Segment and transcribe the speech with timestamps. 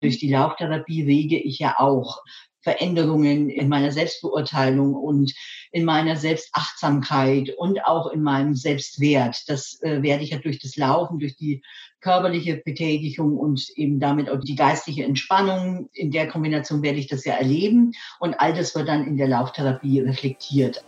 [0.00, 2.22] Durch die Lauftherapie rege ich ja auch
[2.62, 5.32] Veränderungen in meiner Selbstbeurteilung und
[5.70, 9.48] in meiner Selbstachtsamkeit und auch in meinem Selbstwert.
[9.48, 11.62] Das äh, werde ich ja durch das Laufen, durch die
[12.00, 15.88] körperliche Betätigung und eben damit auch die geistige Entspannung.
[15.92, 19.28] In der Kombination werde ich das ja erleben und all das wird dann in der
[19.28, 20.84] Lauftherapie reflektiert.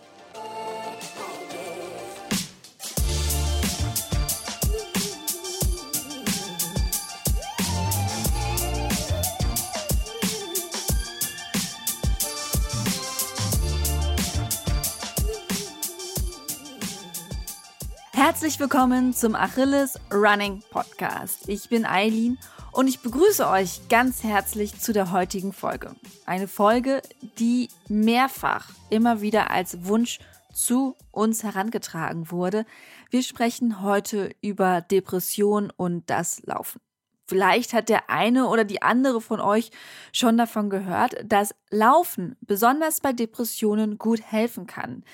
[18.40, 21.46] Herzlich willkommen zum Achilles Running Podcast.
[21.46, 22.38] Ich bin Eileen
[22.72, 25.94] und ich begrüße euch ganz herzlich zu der heutigen Folge.
[26.24, 27.02] Eine Folge,
[27.38, 30.20] die mehrfach immer wieder als Wunsch
[30.54, 32.64] zu uns herangetragen wurde.
[33.10, 36.80] Wir sprechen heute über Depression und das Laufen.
[37.26, 39.70] Vielleicht hat der eine oder die andere von euch
[40.14, 45.04] schon davon gehört, dass Laufen besonders bei Depressionen gut helfen kann.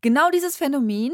[0.00, 1.12] Genau dieses Phänomen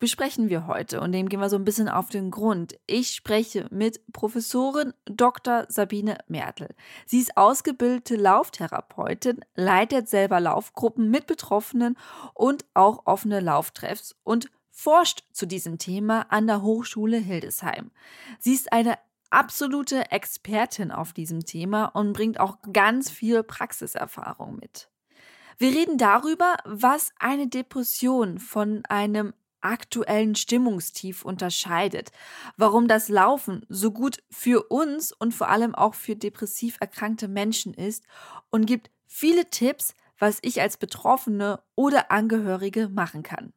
[0.00, 2.76] besprechen wir heute und dem gehen wir so ein bisschen auf den Grund.
[2.86, 5.66] Ich spreche mit Professorin Dr.
[5.68, 6.74] Sabine Mertel.
[7.06, 11.96] Sie ist ausgebildete Lauftherapeutin, leitet selber Laufgruppen mit Betroffenen
[12.34, 17.90] und auch offene Lauftreffs und forscht zu diesem Thema an der Hochschule Hildesheim.
[18.38, 24.88] Sie ist eine absolute Expertin auf diesem Thema und bringt auch ganz viel Praxiserfahrung mit.
[25.58, 32.10] Wir reden darüber, was eine Depression von einem aktuellen Stimmungstief unterscheidet,
[32.56, 37.74] warum das Laufen so gut für uns und vor allem auch für depressiv erkrankte Menschen
[37.74, 38.04] ist
[38.50, 43.52] und gibt viele Tipps, was ich als Betroffene oder Angehörige machen kann.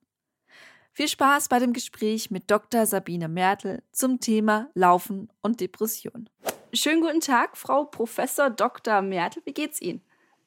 [0.92, 2.86] Viel Spaß bei dem Gespräch mit Dr.
[2.86, 6.30] Sabine Mertel zum Thema Laufen und Depression.
[6.72, 9.02] Schönen guten Tag, Frau Professor Dr.
[9.02, 9.42] Mertel.
[9.46, 10.02] Wie geht's Ihnen?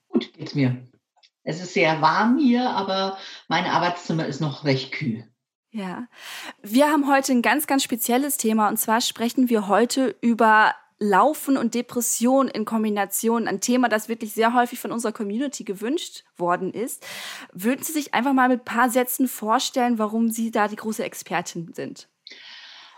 [0.09, 0.77] Gut geht's mir.
[1.43, 5.29] Es ist sehr warm hier, aber mein Arbeitszimmer ist noch recht kühl.
[5.77, 6.09] Ja,
[6.63, 11.59] wir haben heute ein ganz, ganz spezielles Thema und zwar sprechen wir heute über Laufen
[11.59, 16.73] und Depression in Kombination, ein Thema, das wirklich sehr häufig von unserer Community gewünscht worden
[16.73, 17.07] ist.
[17.53, 21.05] Würden Sie sich einfach mal mit ein paar Sätzen vorstellen, warum Sie da die große
[21.05, 22.09] Expertin sind?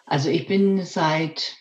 [0.06, 1.56] Also ich bin seit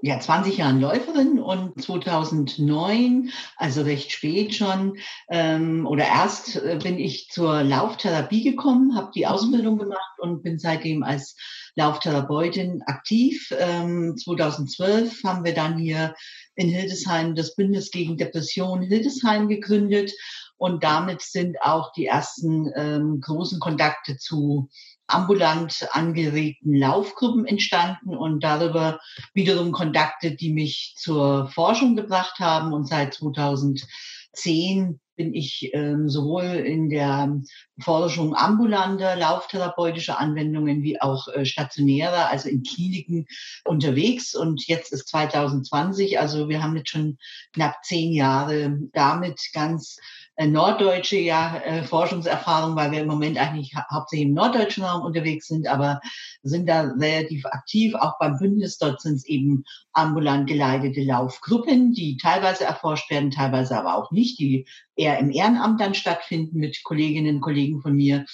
[0.00, 4.98] ja, 20 Jahren Läuferin und 2009, also recht spät schon,
[5.28, 9.26] ähm, oder erst äh, bin ich zur Lauftherapie gekommen, habe die.
[9.28, 11.36] Ausbildung gemacht und bin seitdem als
[11.74, 13.52] Lauftherapeutin aktiv.
[13.58, 16.14] Ähm, 2012 haben wir dann hier
[16.54, 20.12] in Hildesheim das Bündnis gegen Depression Hildesheim gegründet
[20.56, 24.68] und damit sind auch die ersten ähm, großen Kontakte zu
[25.08, 29.00] ambulant angeregten Laufgruppen entstanden und darüber
[29.34, 32.72] wiederum Kontakte, die mich zur Forschung gebracht haben.
[32.72, 37.40] Und seit 2010 bin ich ähm, sowohl in der
[37.80, 43.26] Forschung ambulanter lauftherapeutischer Anwendungen wie auch äh, stationärer, also in Kliniken
[43.64, 44.34] unterwegs.
[44.34, 47.18] Und jetzt ist 2020, also wir haben jetzt schon
[47.52, 49.98] knapp zehn Jahre damit ganz
[50.46, 55.48] norddeutsche ja, äh, Forschungserfahrung, weil wir im Moment eigentlich ha hauptsächlich im norddeutschen Raum unterwegs
[55.48, 56.00] sind, aber
[56.42, 57.94] sind da relativ aktiv.
[57.94, 63.76] Auch beim Bündnis dort sind es eben ambulant geleitete Laufgruppen, die teilweise erforscht werden, teilweise
[63.76, 68.24] aber auch nicht, die eher im Ehrenamt dann stattfinden mit Kolleginnen und Kollegen von mir.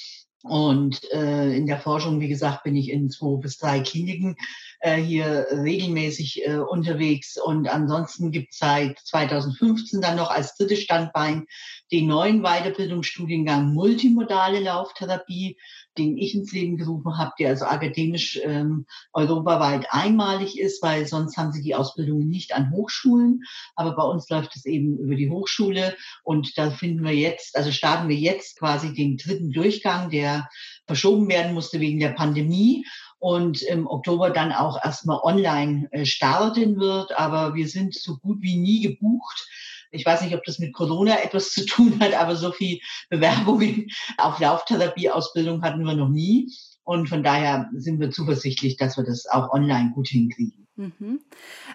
[0.44, 4.36] Und äh, in der Forschung, wie gesagt, bin ich in zwei bis drei Kliniken
[4.80, 7.38] äh, hier regelmäßig äh, unterwegs.
[7.42, 11.46] Und ansonsten gibt es seit 2015 dann noch als drittes Standbein
[11.94, 15.56] den neuen Weiterbildungsstudiengang Multimodale Lauftherapie,
[15.96, 21.36] den ich ins Leben gerufen habe, der also akademisch ähm, europaweit einmalig ist, weil sonst
[21.36, 23.42] haben sie die Ausbildung nicht an Hochschulen.
[23.76, 25.94] Aber bei uns läuft es eben über die Hochschule
[26.24, 30.48] und da finden wir jetzt, also starten wir jetzt quasi den dritten Durchgang, der
[30.88, 32.84] verschoben werden musste wegen der Pandemie
[33.20, 37.16] und im Oktober dann auch erstmal online äh, starten wird.
[37.16, 39.48] Aber wir sind so gut wie nie gebucht.
[39.94, 42.80] Ich weiß nicht, ob das mit Corona etwas zu tun hat, aber so viel
[43.10, 43.88] Bewerbungen
[44.18, 46.52] auf Lauftherapieausbildung hatten wir noch nie.
[46.82, 50.66] Und von daher sind wir zuversichtlich, dass wir das auch online gut hinkriegen.
[50.76, 51.20] Mhm.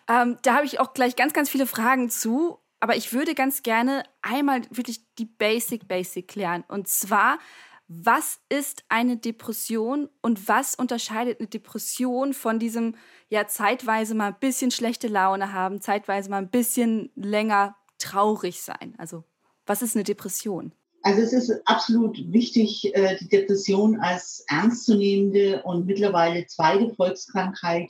[0.07, 2.60] Ähm, da habe ich auch gleich ganz, ganz viele Fragen zu.
[2.80, 6.63] Aber ich würde ganz gerne einmal wirklich die Basic, Basic klären.
[6.68, 7.39] Und zwar,
[7.88, 12.95] was ist eine Depression und was unterscheidet eine Depression von diesem,
[13.30, 18.96] ja, zeitweise mal ein bisschen schlechte Laune haben, zeitweise mal ein bisschen länger traurig sein?
[18.98, 19.24] Also,
[19.66, 20.74] was ist eine Depression?
[21.01, 27.90] Also es ist absolut wichtig, äh, die Depression als ernstzunehmende und mittlerweile zweite Volkskrankheit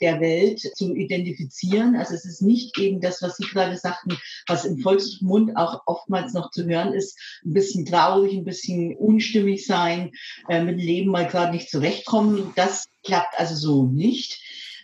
[0.00, 1.96] der Welt zu identifizieren.
[1.96, 4.16] Also es ist nicht eben das, was Sie gerade sagten,
[4.46, 9.66] was im Volksmund auch oftmals noch zu hören ist, ein bisschen traurig, ein bisschen unstimmig
[9.66, 10.12] sein,
[10.48, 12.52] äh, mit dem Leben mal gerade nicht zurechtkommen.
[12.56, 14.40] Das klappt also so nicht,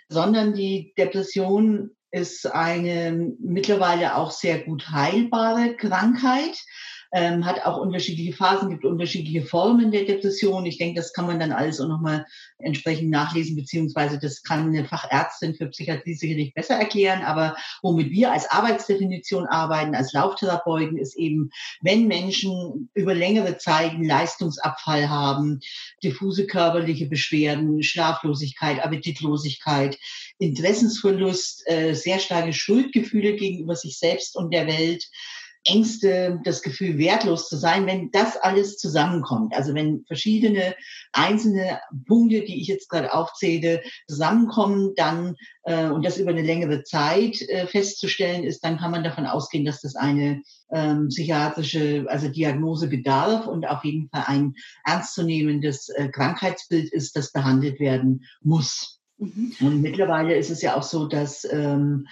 [0.08, 6.56] sondern die Depression ist eine mittlerweile auch sehr gut heilbare Krankheit
[7.14, 10.66] ähm, hat auch unterschiedliche Phasen, gibt unterschiedliche Formen der Depression.
[10.66, 12.26] Ich denke, das kann man dann alles auch nochmal
[12.58, 17.22] entsprechend nachlesen, beziehungsweise das kann eine Fachärztin für Psychiatrie sicherlich besser erklären.
[17.22, 21.50] Aber womit wir als Arbeitsdefinition arbeiten, als Lauftherapeuten, ist eben,
[21.82, 25.60] wenn Menschen über längere Zeit einen Leistungsabfall haben,
[26.02, 29.96] diffuse körperliche Beschwerden, Schlaflosigkeit, Appetitlosigkeit,
[30.38, 35.08] Interessensverlust, äh, sehr starke Schuldgefühle gegenüber sich selbst und der Welt,
[35.64, 39.55] Ängste, das Gefühl, wertlos zu sein, wenn das alles zusammenkommt.
[39.55, 40.75] Also wenn verschiedene
[41.12, 46.82] einzelne Punkte, die ich jetzt gerade aufzähle, zusammenkommen, dann äh, und das über eine längere
[46.84, 52.28] Zeit äh, festzustellen ist, dann kann man davon ausgehen, dass das eine ähm, psychiatrische, also
[52.28, 59.00] Diagnose bedarf und auf jeden Fall ein ernstzunehmendes äh, Krankheitsbild ist, das behandelt werden muss.
[59.19, 59.55] Mhm.
[59.60, 62.06] Und mittlerweile ist es ja auch so, dass ähm,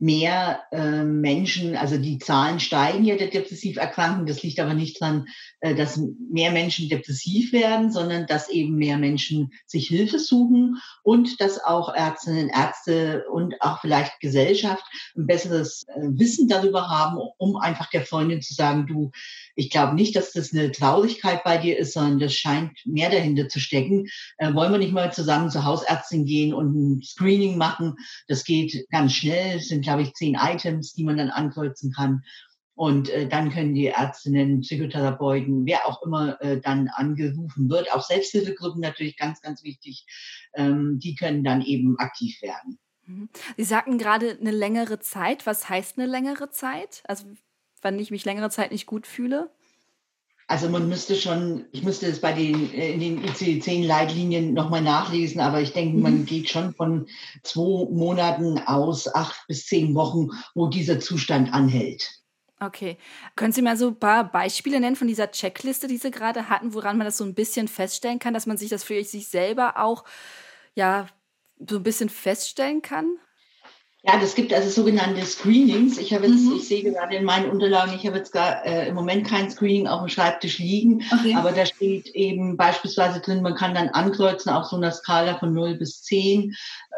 [0.00, 4.26] mehr äh, Menschen, also die Zahlen steigen ja der depressiv Erkrankten.
[4.26, 5.26] Das liegt aber nicht daran,
[5.60, 6.00] äh, dass
[6.30, 11.92] mehr Menschen depressiv werden, sondern dass eben mehr Menschen sich Hilfe suchen und dass auch
[11.92, 14.84] Ärztinnen, Ärzte und auch vielleicht Gesellschaft
[15.16, 19.10] ein besseres äh, Wissen darüber haben, um einfach der Freundin zu sagen, du,
[19.56, 23.48] ich glaube nicht, dass das eine Traurigkeit bei dir ist, sondern das scheint mehr dahinter
[23.48, 24.06] zu stecken.
[24.36, 27.96] Äh, wollen wir nicht mal zusammen zur Hausärztin gehen und ein Screening machen?
[28.28, 29.58] Das geht ganz schnell.
[29.58, 32.22] Sind, glaube ich, zehn Items, die man dann ankreuzen kann.
[32.74, 38.02] Und äh, dann können die Ärztinnen, Psychotherapeuten, wer auch immer äh, dann angerufen wird, auch
[38.02, 40.06] Selbsthilfegruppen natürlich ganz, ganz wichtig,
[40.54, 42.78] ähm, die können dann eben aktiv werden.
[43.06, 43.30] Mhm.
[43.56, 45.46] Sie sagten gerade eine längere Zeit.
[45.46, 47.02] Was heißt eine längere Zeit?
[47.08, 47.26] Also
[47.80, 49.50] wenn ich mich längere Zeit nicht gut fühle?
[50.50, 55.42] Also man müsste schon, ich müsste es bei den äh, in den ICD-10-Leitlinien nochmal nachlesen,
[55.42, 56.24] aber ich denke, man mhm.
[56.24, 57.06] geht schon von
[57.42, 62.18] zwei Monaten aus, acht bis zehn Wochen, wo dieser Zustand anhält.
[62.60, 62.96] Okay.
[63.36, 66.72] Können Sie mal so ein paar Beispiele nennen von dieser Checkliste, die Sie gerade hatten,
[66.72, 69.74] woran man das so ein bisschen feststellen kann, dass man sich das für sich selber
[69.76, 70.04] auch
[70.74, 71.08] ja
[71.68, 73.18] so ein bisschen feststellen kann?
[74.04, 75.98] Ja, das gibt also sogenannte Screenings.
[75.98, 76.54] Ich habe jetzt, mhm.
[76.56, 79.88] ich sehe gerade in meinen Unterlagen, ich habe jetzt gar äh, im Moment kein Screening
[79.88, 81.34] auf dem Schreibtisch liegen, okay.
[81.34, 85.52] aber da steht eben beispielsweise drin, man kann dann ankreuzen auf so einer Skala von
[85.52, 86.54] 0 bis 10,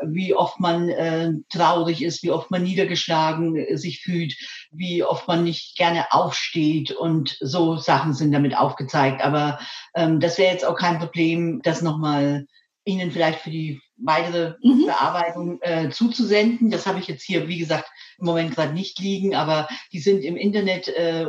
[0.08, 4.35] wie oft man äh, traurig ist, wie oft man niedergeschlagen äh, sich fühlt,
[4.70, 9.25] wie oft man nicht gerne aufsteht und so Sachen sind damit aufgezeigt.
[9.25, 9.58] Aber
[9.94, 12.44] ähm, das wäre jetzt auch kein Problem, das nochmal
[12.85, 14.87] Ihnen vielleicht für die weitere mhm.
[14.87, 16.70] Bearbeitung äh, zuzusenden.
[16.70, 20.23] Das habe ich jetzt hier, wie gesagt, im Moment gerade nicht liegen, aber die sind
[20.23, 21.26] im Internet äh,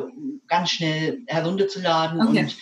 [0.47, 2.39] ganz schnell herunterzuladen okay.
[2.39, 2.55] und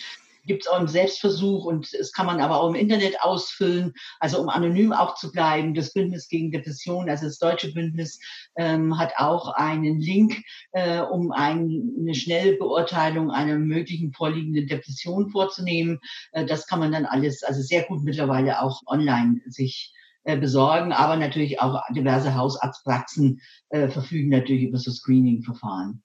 [0.46, 4.40] gibt es auch im Selbstversuch und es kann man aber auch im Internet ausfüllen, also
[4.40, 5.74] um anonym auch zu bleiben.
[5.74, 8.18] Das Bündnis gegen Depression, also das deutsche Bündnis,
[8.56, 10.42] ähm, hat auch einen Link,
[10.72, 16.00] äh, um ein, eine schnelle Beurteilung einer möglichen vorliegenden Depression vorzunehmen.
[16.32, 21.16] Äh, das kann man dann alles, also sehr gut mittlerweile auch online sich besorgen, aber
[21.16, 23.40] natürlich auch diverse Hausarztpraxen
[23.70, 26.02] äh, verfügen natürlich über so Screening-Verfahren.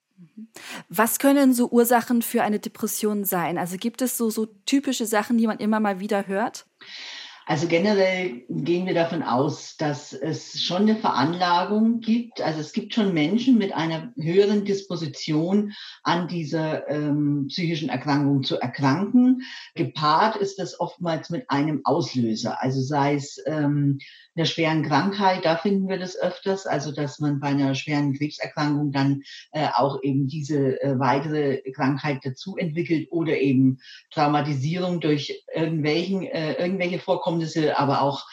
[0.90, 3.58] Was können so Ursachen für eine Depression sein?
[3.58, 6.66] Also gibt es so, so typische Sachen, die man immer mal wieder hört?
[7.48, 12.42] Also generell gehen wir davon aus, dass es schon eine Veranlagung gibt.
[12.42, 15.72] Also es gibt schon Menschen mit einer höheren Disposition
[16.02, 19.44] an dieser ähm, psychischen Erkrankung zu erkranken.
[19.76, 22.64] Gepaart ist das oftmals mit einem Auslöser.
[22.64, 24.00] Also sei es ähm,
[24.36, 28.92] einer schweren Krankheit, da finden wir das öfters, also dass man bei einer schweren Krebserkrankung
[28.92, 33.80] dann äh, auch eben diese äh, weitere Krankheit dazu entwickelt oder eben
[34.12, 38.26] Traumatisierung durch irgendwelchen, äh, irgendwelche Vorkommnisse, aber auch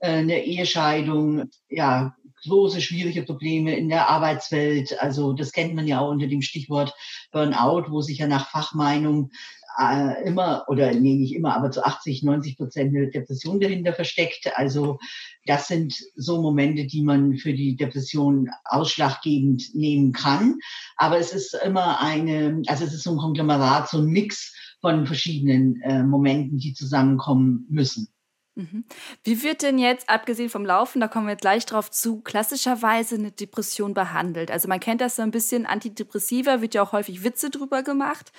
[0.00, 2.14] äh, eine Ehescheidung, ja,
[2.48, 4.98] große schwierige Probleme in der Arbeitswelt.
[5.00, 6.94] Also das kennt man ja auch unter dem Stichwort
[7.32, 9.30] Burnout, wo sich ja nach Fachmeinung
[9.80, 14.50] äh, immer, oder nee, nicht immer, aber zu 80, 90 Prozent eine Depression dahinter versteckt.
[14.54, 14.98] Also
[15.46, 20.56] das sind so Momente, die man für die Depression ausschlaggebend nehmen kann.
[20.96, 25.06] Aber es ist immer eine, also es ist so ein Konglomerat, so ein Mix von
[25.06, 28.08] verschiedenen äh, Momenten, die zusammenkommen müssen.
[28.54, 28.84] Mhm.
[29.22, 33.30] Wie wird denn jetzt, abgesehen vom Laufen, da kommen wir gleich drauf zu, klassischerweise eine
[33.30, 34.50] Depression behandelt?
[34.50, 38.32] Also man kennt das so ein bisschen, Antidepressiva, wird ja auch häufig Witze drüber gemacht.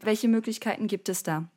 [0.00, 1.50] Welche Möglichkeiten gibt es da?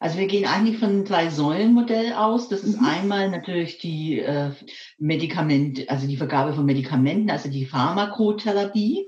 [0.00, 2.48] Also wir gehen eigentlich von einem Drei-Säulen-Modell aus.
[2.48, 2.86] Das ist mhm.
[2.86, 4.50] einmal natürlich die äh,
[4.98, 9.06] Medikament, also die Vergabe von Medikamenten, also die Pharmakotherapie,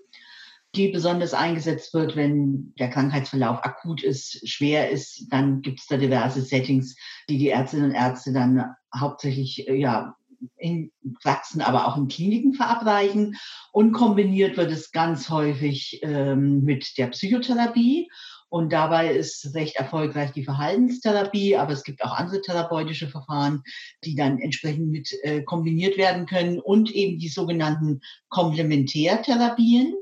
[0.76, 5.26] die besonders eingesetzt wird, wenn der Krankheitsverlauf akut ist, schwer ist.
[5.30, 6.96] Dann gibt es da diverse Settings,
[7.28, 10.14] die die Ärztinnen und Ärzte dann hauptsächlich äh, ja
[10.56, 10.92] in
[11.22, 13.36] Praxen, aber auch in Kliniken verabreichen.
[13.72, 18.08] Und kombiniert wird es ganz häufig ähm, mit der Psychotherapie.
[18.48, 23.62] Und dabei ist recht erfolgreich die Verhaltenstherapie, aber es gibt auch andere therapeutische Verfahren,
[24.04, 29.94] die dann entsprechend mit äh, kombiniert werden können und eben die sogenannten Komplementärtherapien.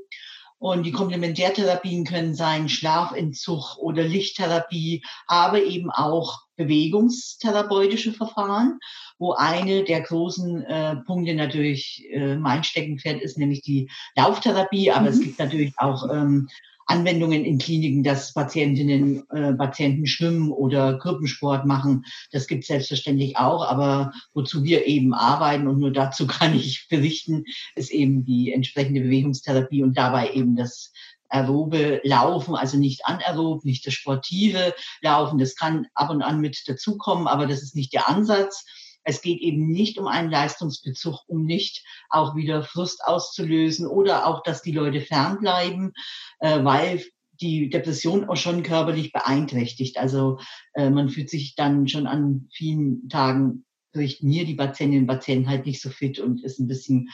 [0.65, 8.79] Und die Komplementärtherapien können sein Schlafentzug oder Lichttherapie, aber eben auch bewegungstherapeutische Verfahren,
[9.19, 14.89] wo eine der großen äh, Punkte natürlich äh, mein Steckenpferd ist, nämlich die Lauftherapie.
[14.89, 15.07] Aber mhm.
[15.07, 16.47] es gibt natürlich auch ähm,
[16.85, 22.05] Anwendungen in Kliniken, dass Patientinnen, äh, Patienten schwimmen oder Gruppensport machen.
[22.31, 26.87] Das gibt es selbstverständlich auch, aber wozu wir eben arbeiten und nur dazu kann ich
[26.89, 30.91] berichten, ist eben die entsprechende Bewegungstherapie und dabei eben das
[31.29, 35.39] aerobe Laufen, also nicht anaerob, nicht das sportive Laufen.
[35.39, 38.65] Das kann ab und an mit dazukommen, aber das ist nicht der Ansatz.
[39.05, 44.43] Es geht eben nicht um einen Leistungsbezug, um nicht auch wieder Frust auszulösen oder auch,
[44.43, 45.93] dass die Leute fernbleiben,
[46.39, 47.03] äh, weil
[47.39, 49.97] die Depression auch schon körperlich beeinträchtigt.
[49.97, 50.39] Also
[50.73, 55.49] äh, man fühlt sich dann schon an vielen Tagen, berichten mir die Patientinnen und Patienten
[55.49, 57.09] halt nicht so fit und ist ein bisschen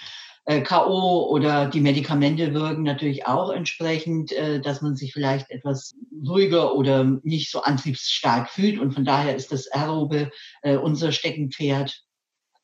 [0.45, 1.29] K.O.
[1.29, 5.93] oder die Medikamente wirken natürlich auch entsprechend, äh, dass man sich vielleicht etwas
[6.27, 8.79] ruhiger oder nicht so antriebsstark fühlt.
[8.79, 10.31] Und von daher ist das Aerobe
[10.63, 12.03] äh, unser Steckenpferd,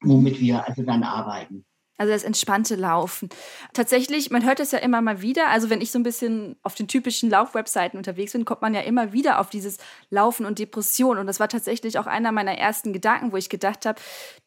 [0.01, 1.65] womit wir also dann arbeiten.
[1.99, 3.29] Also das entspannte Laufen.
[3.73, 5.49] Tatsächlich, man hört es ja immer mal wieder.
[5.49, 8.81] Also wenn ich so ein bisschen auf den typischen Laufwebseiten unterwegs bin, kommt man ja
[8.81, 9.77] immer wieder auf dieses
[10.11, 11.17] Laufen und Depression.
[11.17, 13.99] Und das war tatsächlich auch einer meiner ersten Gedanken, wo ich gedacht habe,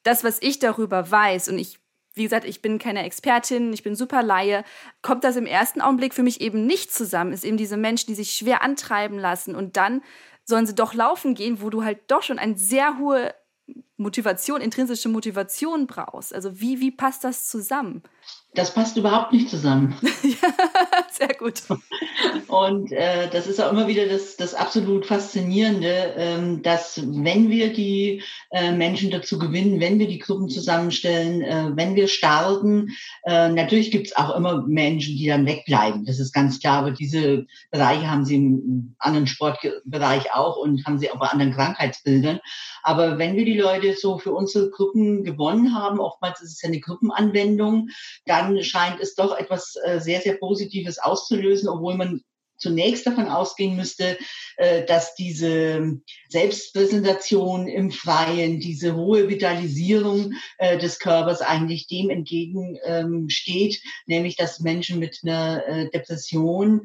[0.04, 1.80] das, was ich darüber weiß, und ich
[2.20, 4.62] wie gesagt, ich bin keine Expertin, ich bin super Laie,
[5.00, 7.32] kommt das im ersten Augenblick für mich eben nicht zusammen.
[7.32, 10.02] Ist eben diese Menschen, die sich schwer antreiben lassen und dann
[10.44, 13.34] sollen sie doch laufen gehen, wo du halt doch schon eine sehr hohe
[13.96, 16.34] Motivation, intrinsische Motivation brauchst.
[16.34, 18.02] Also wie, wie passt das zusammen?
[18.54, 19.96] Das passt überhaupt nicht zusammen.
[20.22, 20.48] ja,
[21.20, 21.62] sehr gut.
[22.48, 27.72] Und äh, das ist auch immer wieder das, das absolut Faszinierende, ähm, dass wenn wir
[27.72, 32.88] die äh, Menschen dazu gewinnen, wenn wir die Gruppen zusammenstellen, äh, wenn wir starten,
[33.24, 36.06] äh, natürlich gibt es auch immer Menschen, die dann wegbleiben.
[36.06, 40.98] Das ist ganz klar, aber diese Bereiche haben sie im anderen Sportbereich auch und haben
[40.98, 42.40] sie auch bei anderen Krankheitsbildern.
[42.82, 46.68] Aber wenn wir die Leute so für unsere Gruppen gewonnen haben, oftmals ist es ja
[46.68, 47.90] eine Gruppenanwendung,
[48.24, 52.20] dann scheint es doch etwas äh, sehr, sehr Positives auszulösen, obwohl man
[52.56, 54.18] zunächst davon ausgehen müsste,
[54.56, 55.98] äh, dass diese
[56.28, 64.98] Selbstpräsentation im Freien, diese hohe Vitalisierung äh, des Körpers eigentlich dem entgegensteht, nämlich dass Menschen
[64.98, 66.82] mit einer Depression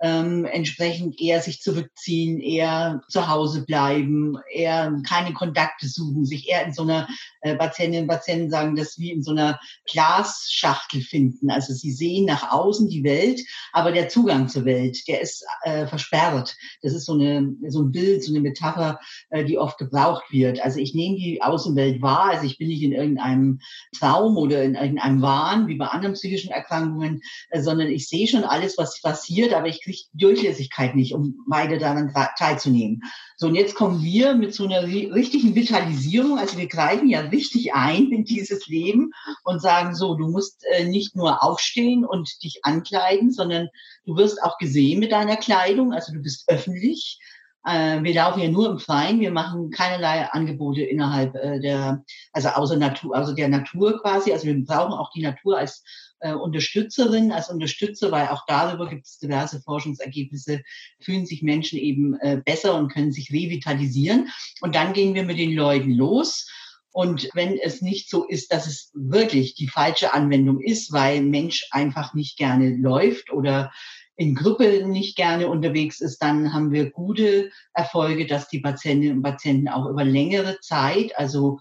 [0.00, 6.64] ähm, entsprechend eher sich zurückziehen, eher zu Hause bleiben, eher keine Kontakte suchen, sich eher
[6.64, 7.08] in so einer,
[7.40, 9.58] äh, Patientinnen und Patienten sagen das wie in so einer
[9.90, 11.50] Glasschachtel finden.
[11.50, 13.40] Also sie sehen nach außen die Welt,
[13.72, 16.56] aber der Zugang zur Welt, der ist äh, versperrt.
[16.82, 19.00] Das ist so, eine, so ein Bild, so eine Metapher,
[19.30, 20.60] äh, die oft gebraucht wird.
[20.60, 23.60] Also ich nehme die Außenwelt wahr, also ich bin nicht in irgendeinem
[23.98, 28.44] Traum oder in irgendeinem Wahn, wie bei anderen psychischen Erkrankungen, äh, sondern ich sehe schon
[28.44, 33.02] alles, was passiert, aber ich kriege Durchlässigkeit nicht, um beide daran teilzunehmen.
[33.36, 37.74] So, und jetzt kommen wir mit so einer richtigen Vitalisierung, also wir greifen ja richtig
[37.74, 39.12] ein in dieses Leben
[39.44, 43.68] und sagen so, du musst äh, nicht nur aufstehen und dich ankleiden, sondern
[44.04, 47.18] du wirst auch gesehen mit deiner Kleidung, also du bist öffentlich.
[47.64, 52.48] Äh, wir laufen ja nur im Freien, wir machen keinerlei Angebote innerhalb äh, der, also
[52.48, 54.32] außer Natur, also der Natur quasi.
[54.32, 55.82] Also wir brauchen auch die Natur als
[56.20, 60.62] äh, Unterstützerin, als Unterstützer, weil auch darüber gibt es diverse Forschungsergebnisse,
[61.00, 64.28] fühlen sich Menschen eben äh, besser und können sich revitalisieren.
[64.60, 66.48] Und dann gehen wir mit den Leuten los.
[66.90, 71.66] Und wenn es nicht so ist, dass es wirklich die falsche Anwendung ist, weil Mensch
[71.70, 73.70] einfach nicht gerne läuft oder
[74.16, 79.22] in Gruppe nicht gerne unterwegs ist, dann haben wir gute Erfolge, dass die Patientinnen und
[79.22, 81.60] Patienten auch über längere Zeit, also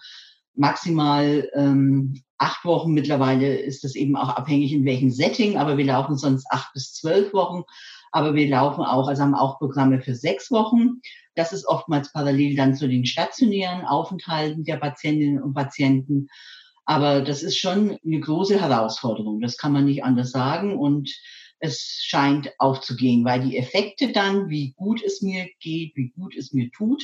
[0.58, 2.94] maximal ähm, acht Wochen.
[2.94, 6.94] Mittlerweile ist es eben auch abhängig, in welchem Setting, aber wir laufen sonst acht bis
[6.94, 7.64] zwölf Wochen.
[8.12, 11.02] Aber wir laufen auch, also haben auch Programme für sechs Wochen.
[11.36, 16.28] Das ist oftmals parallel dann zu den stationären Aufenthalten der Patientinnen und Patienten.
[16.86, 19.42] Aber das ist schon eine große Herausforderung.
[19.42, 20.78] Das kann man nicht anders sagen.
[20.78, 21.14] Und
[21.60, 26.54] es scheint aufzugehen, weil die Effekte dann, wie gut es mir geht, wie gut es
[26.54, 27.04] mir tut,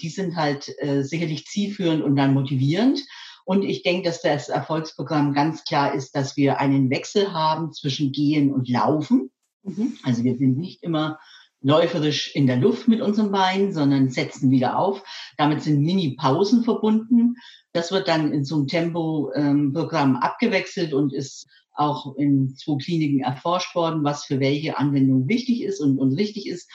[0.00, 3.00] die sind halt äh, sicherlich zielführend und dann motivierend.
[3.44, 8.12] Und ich denke, dass das Erfolgsprogramm ganz klar ist, dass wir einen Wechsel haben zwischen
[8.12, 9.30] Gehen und Laufen.
[9.62, 9.98] Mhm.
[10.02, 11.18] Also wir sind nicht immer
[11.60, 15.02] läuferisch in der Luft mit unseren Beinen, sondern setzen wieder auf.
[15.38, 17.36] Damit sind Mini-Pausen verbunden.
[17.72, 23.20] Das wird dann in so einem Tempo-Programm ähm, abgewechselt und ist auch in zwei Kliniken
[23.20, 26.70] erforscht worden, was für welche Anwendung wichtig ist und, und richtig ist.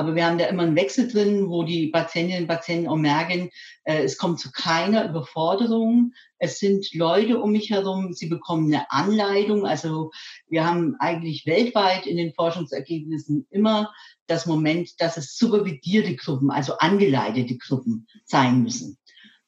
[0.00, 3.50] Aber wir haben da immer einen Wechsel drin, wo die Patientinnen und Patienten auch merken,
[3.84, 6.14] äh, es kommt zu keiner Überforderung.
[6.38, 9.66] Es sind Leute um mich herum, sie bekommen eine Anleitung.
[9.66, 10.10] Also
[10.48, 13.92] wir haben eigentlich weltweit in den Forschungsergebnissen immer
[14.26, 18.96] das Moment, dass es supervidierte Gruppen, also angeleitete Gruppen sein müssen.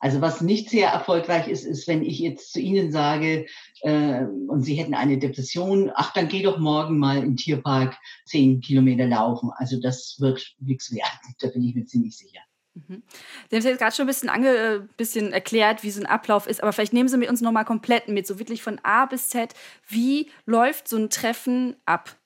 [0.03, 3.47] Also was nicht sehr erfolgreich ist, ist, wenn ich jetzt zu Ihnen sage,
[3.83, 8.61] äh, und Sie hätten eine Depression, ach, dann geh doch morgen mal im Tierpark zehn
[8.61, 9.51] Kilometer laufen.
[9.55, 12.41] Also das wird nichts werden, da bin ich mir ziemlich sicher.
[12.75, 13.05] Mhm.
[13.49, 16.49] Sie haben jetzt gerade schon ein bisschen, ange, äh, bisschen erklärt, wie so ein Ablauf
[16.49, 19.29] ist, aber vielleicht nehmen Sie mit uns nochmal komplett mit, so wirklich von A bis
[19.29, 19.55] Z.
[19.87, 22.17] Wie läuft so ein Treffen ab?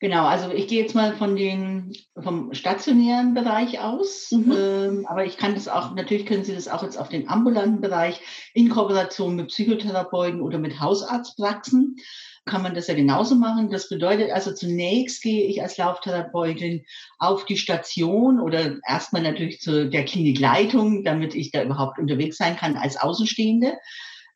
[0.00, 4.52] Genau, also ich gehe jetzt mal von den, vom stationären Bereich aus, mhm.
[4.56, 7.82] ähm, aber ich kann das auch, natürlich können Sie das auch jetzt auf den ambulanten
[7.82, 8.18] Bereich
[8.54, 11.96] in Kooperation mit Psychotherapeuten oder mit Hausarztpraxen
[12.46, 13.70] kann man das ja genauso machen.
[13.70, 16.84] Das bedeutet also zunächst gehe ich als Lauftherapeutin
[17.18, 22.56] auf die Station oder erstmal natürlich zu der Klinikleitung, damit ich da überhaupt unterwegs sein
[22.56, 23.74] kann als Außenstehende.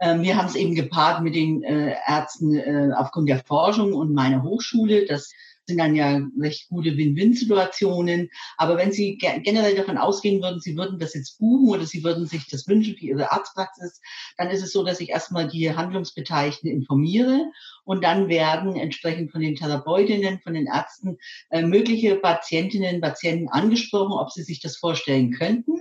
[0.00, 4.12] Ähm, wir haben es eben gepaart mit den äh, Ärzten äh, aufgrund der Forschung und
[4.12, 5.32] meiner Hochschule, dass
[5.66, 8.30] sind dann ja recht gute Win-Win-Situationen.
[8.56, 12.26] Aber wenn Sie generell davon ausgehen würden, Sie würden das jetzt buchen oder Sie würden
[12.26, 14.00] sich das wünschen für Ihre Arztpraxis,
[14.36, 17.50] dann ist es so, dass ich erstmal die Handlungsbeteiligten informiere
[17.84, 21.18] und dann werden entsprechend von den Therapeutinnen, von den Ärzten
[21.50, 25.80] äh, mögliche Patientinnen, Patienten angesprochen, ob sie sich das vorstellen könnten.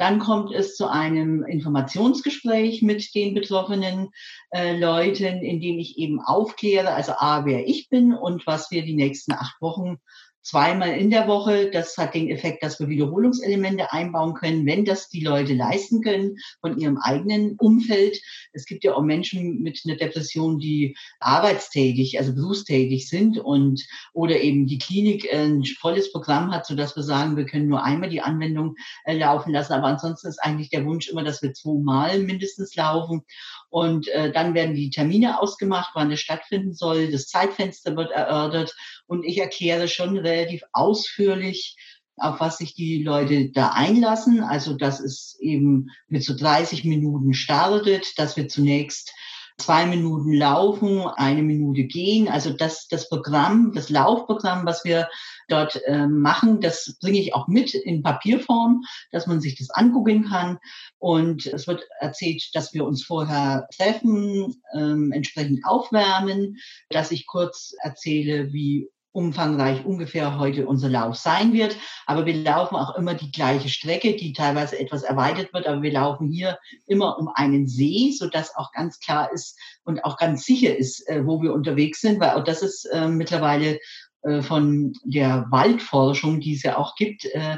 [0.00, 4.08] Dann kommt es zu einem Informationsgespräch mit den betroffenen
[4.50, 8.82] äh, Leuten, in dem ich eben aufkläre, also A, wer ich bin und was wir
[8.82, 9.98] die nächsten acht Wochen
[10.42, 11.70] zweimal in der Woche.
[11.70, 16.36] Das hat den Effekt, dass wir Wiederholungselemente einbauen können, wenn das die Leute leisten können
[16.60, 18.18] von ihrem eigenen Umfeld.
[18.52, 24.40] Es gibt ja auch Menschen mit einer Depression, die arbeitstätig, also berufstätig sind und oder
[24.40, 28.10] eben die Klinik ein volles Programm hat, so dass wir sagen, wir können nur einmal
[28.10, 29.74] die Anwendung äh, laufen lassen.
[29.74, 33.22] Aber ansonsten ist eigentlich der Wunsch immer, dass wir zweimal mindestens laufen.
[33.68, 37.10] Und äh, dann werden die Termine ausgemacht, wann es stattfinden soll.
[37.10, 38.74] Das Zeitfenster wird erörtert
[39.10, 41.76] und ich erkläre schon relativ ausführlich,
[42.16, 44.40] auf was sich die Leute da einlassen.
[44.40, 49.12] Also, dass es eben mit so 30 Minuten startet, dass wir zunächst
[49.58, 52.28] zwei Minuten laufen, eine Minute gehen.
[52.28, 55.08] Also das, das Programm, das Laufprogramm, was wir
[55.48, 60.28] dort äh, machen, das bringe ich auch mit in Papierform, dass man sich das angucken
[60.28, 60.58] kann.
[60.98, 66.56] Und es wird erzählt, dass wir uns vorher treffen, ähm, entsprechend aufwärmen,
[66.88, 71.76] dass ich kurz erzähle, wie umfangreich ungefähr heute unser Lauf sein wird.
[72.06, 75.66] Aber wir laufen auch immer die gleiche Strecke, die teilweise etwas erweitert wird.
[75.66, 80.04] Aber wir laufen hier immer um einen See, so dass auch ganz klar ist und
[80.04, 83.78] auch ganz sicher ist, äh, wo wir unterwegs sind, weil auch das ist äh, mittlerweile
[84.22, 87.56] äh, von der Waldforschung, die es ja auch gibt, äh,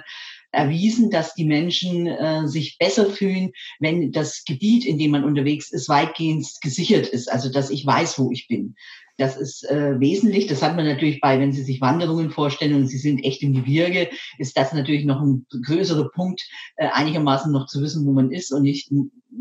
[0.53, 5.73] erwiesen, dass die Menschen äh, sich besser fühlen, wenn das Gebiet, in dem man unterwegs
[5.73, 7.33] ist, weitgehend gesichert ist.
[7.33, 8.77] Also dass ich weiß, wo ich bin.
[9.19, 10.47] Das ist äh, wesentlich.
[10.47, 13.53] Das hat man natürlich bei, wenn Sie sich Wanderungen vorstellen und Sie sind echt im
[13.53, 16.43] Gebirge, ist das natürlich noch ein größerer Punkt,
[16.77, 18.91] äh, einigermaßen noch zu wissen, wo man ist und nicht,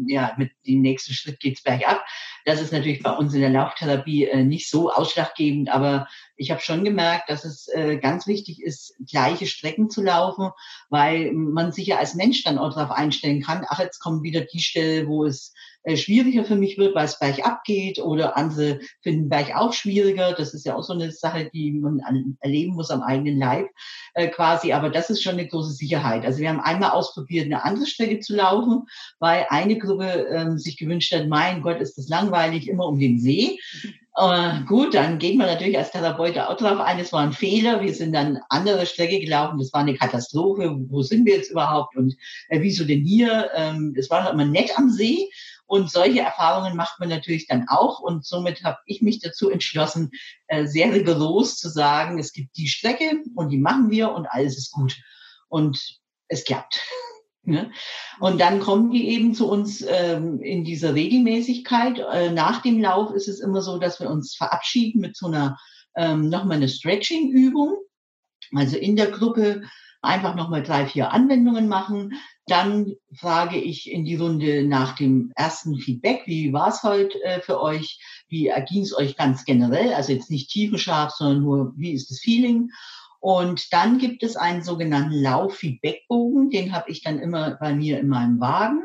[0.07, 2.03] ja, mit dem nächsten Schritt geht's bergab.
[2.45, 6.07] Das ist natürlich bei uns in der Lauftherapie äh, nicht so ausschlaggebend, aber
[6.41, 10.49] ich habe schon gemerkt, dass es äh, ganz wichtig ist, gleiche Strecken zu laufen,
[10.89, 14.41] weil man sich ja als Mensch dann auch darauf einstellen kann, ach, jetzt kommt wieder
[14.41, 18.79] die Stelle, wo es äh, schwieriger für mich wird, weil es bergab geht oder andere
[19.01, 20.33] finden bergauf schwieriger.
[20.33, 23.67] Das ist ja auch so eine Sache, die man an, erleben muss am eigenen Leib
[24.15, 24.73] äh, quasi.
[24.73, 26.25] Aber das ist schon eine große Sicherheit.
[26.25, 28.87] Also wir haben einmal ausprobiert, eine andere Strecke zu laufen,
[29.19, 33.19] weil eine Gruppe ähm, sich gewünscht hat, mein Gott, ist das langweilig, immer um den
[33.19, 33.59] See.
[34.21, 37.81] Äh, gut, dann geht man natürlich als Therapeut auch drauf ein, es war ein Fehler.
[37.81, 40.75] Wir sind dann andere Strecke gelaufen, das war eine Katastrophe.
[40.89, 42.15] Wo sind wir jetzt überhaupt und
[42.49, 43.49] äh, wieso denn hier?
[43.55, 45.27] Ähm, es war immer nett am See.
[45.65, 47.99] Und solche Erfahrungen macht man natürlich dann auch.
[47.99, 50.11] Und somit habe ich mich dazu entschlossen,
[50.47, 54.55] äh, sehr rigoros zu sagen, es gibt die Strecke und die machen wir und alles
[54.55, 55.01] ist gut.
[55.47, 56.79] Und es klappt.
[57.43, 57.71] Ne?
[58.19, 61.99] Und dann kommen die eben zu uns ähm, in dieser Regelmäßigkeit.
[61.99, 65.57] Äh, nach dem Lauf ist es immer so, dass wir uns verabschieden mit so einer
[65.95, 67.77] ähm, nochmal eine Stretching-Übung.
[68.53, 69.63] Also in der Gruppe
[70.01, 72.13] einfach nochmal drei, vier Anwendungen machen.
[72.47, 76.23] Dann frage ich in die Runde nach dem ersten Feedback.
[76.25, 77.99] Wie war es heute äh, für euch?
[78.27, 79.93] Wie erging es euch ganz generell?
[79.93, 82.69] Also jetzt nicht tiefenscharf, sondern nur, wie ist das Feeling?
[83.21, 88.07] Und dann gibt es einen sogenannten Lauffeedbackbogen, den habe ich dann immer bei mir in
[88.07, 88.81] meinem Wagen.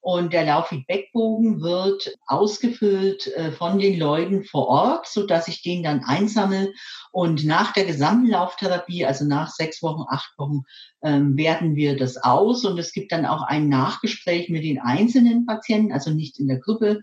[0.00, 5.82] Und der Lauffeedbackbogen wird ausgefüllt äh, von den Leuten vor Ort, so dass ich den
[5.82, 6.72] dann einsammle.
[7.12, 10.62] Und nach der gesamten Lauftherapie, also nach sechs Wochen, acht Wochen,
[11.02, 12.64] ähm, werten wir das aus.
[12.64, 16.58] Und es gibt dann auch ein Nachgespräch mit den einzelnen Patienten, also nicht in der
[16.58, 17.02] Gruppe,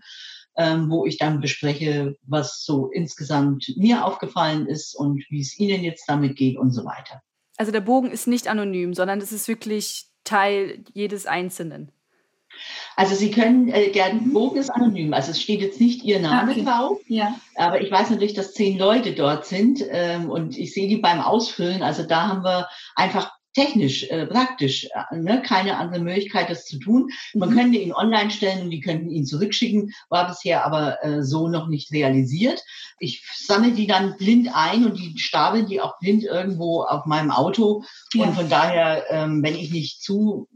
[0.56, 5.82] ähm, wo ich dann bespreche, was so insgesamt mir aufgefallen ist und wie es Ihnen
[5.82, 7.22] jetzt damit geht und so weiter.
[7.56, 11.92] Also der Bogen ist nicht anonym, sondern es ist wirklich Teil jedes Einzelnen.
[12.96, 16.52] Also Sie können, äh, der Bogen ist anonym, also es steht jetzt nicht Ihr Name
[16.52, 16.64] okay.
[16.64, 17.38] drauf, ja.
[17.54, 21.20] aber ich weiß natürlich, dass zehn Leute dort sind ähm, und ich sehe die beim
[21.20, 26.66] Ausfüllen, also da haben wir einfach technisch, äh, praktisch, äh, ne, keine andere Möglichkeit, das
[26.66, 27.08] zu tun.
[27.34, 27.54] Man mhm.
[27.54, 31.66] könnte ihn online stellen und die könnten ihn zurückschicken, war bisher aber äh, so noch
[31.66, 32.62] nicht realisiert.
[32.98, 37.30] Ich sammle die dann blind ein und die stapel die auch blind irgendwo auf meinem
[37.30, 37.82] Auto.
[38.12, 38.26] Ja.
[38.26, 40.48] Und von daher, ähm, wenn ich nicht zu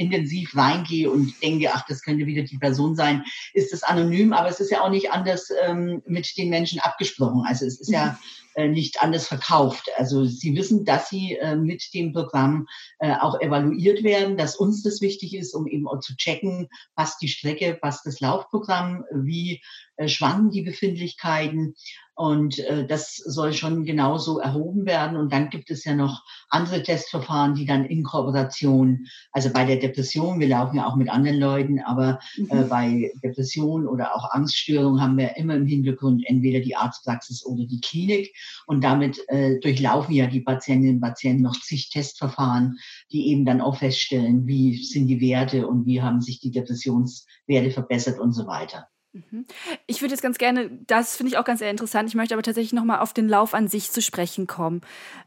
[0.00, 4.48] intensiv reingehe und denke, ach, das könnte wieder die Person sein, ist es anonym, aber
[4.48, 7.42] es ist ja auch nicht anders ähm, mit den Menschen abgesprochen.
[7.46, 7.94] Also es ist mhm.
[7.94, 8.18] ja
[8.54, 9.90] äh, nicht anders verkauft.
[9.96, 12.66] Also sie wissen, dass sie äh, mit dem Programm
[12.98, 17.20] äh, auch evaluiert werden, dass uns das wichtig ist, um eben auch zu checken, passt
[17.20, 19.62] die Strecke, passt das Laufprogramm, wie
[19.96, 21.74] äh, schwanken die Befindlichkeiten.
[22.20, 25.16] Und äh, das soll schon genauso erhoben werden.
[25.16, 29.76] Und dann gibt es ja noch andere Testverfahren, die dann in Kooperation, also bei der
[29.76, 32.68] Depression, wir laufen ja auch mit anderen Leuten, aber äh, mhm.
[32.68, 37.80] bei Depression oder auch Angststörung haben wir immer im Hintergrund entweder die Arztpraxis oder die
[37.80, 38.36] Klinik.
[38.66, 42.76] Und damit äh, durchlaufen ja die Patientinnen und Patienten noch zig Testverfahren,
[43.12, 47.70] die eben dann auch feststellen, wie sind die Werte und wie haben sich die Depressionswerte
[47.70, 48.88] verbessert und so weiter.
[49.12, 49.44] Mhm.
[49.88, 52.08] Ich würde jetzt ganz gerne, das finde ich auch ganz sehr interessant.
[52.08, 54.82] Ich möchte aber tatsächlich nochmal auf den Lauf an sich zu sprechen kommen.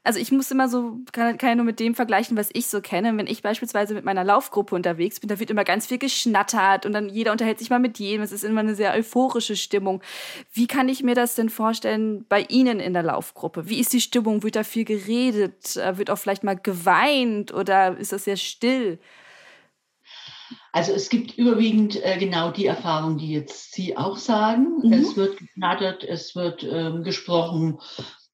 [0.05, 2.79] Also ich muss immer so, kann, kann ja nur mit dem vergleichen, was ich so
[2.79, 3.15] kenne.
[3.17, 6.93] Wenn ich beispielsweise mit meiner Laufgruppe unterwegs bin, da wird immer ganz viel geschnattert und
[6.93, 8.21] dann jeder unterhält sich mal mit jedem.
[8.21, 10.01] Es ist immer eine sehr euphorische Stimmung.
[10.53, 13.67] Wie kann ich mir das denn vorstellen bei Ihnen in der Laufgruppe?
[13.67, 14.43] Wie ist die Stimmung?
[14.43, 15.75] Wird da viel geredet?
[15.75, 18.97] Äh, wird auch vielleicht mal geweint oder ist das sehr still?
[20.73, 24.79] Also es gibt überwiegend äh, genau die Erfahrung, die jetzt Sie auch sagen.
[24.83, 24.93] Mhm.
[24.93, 27.79] Es wird geknattert, es wird ähm, gesprochen.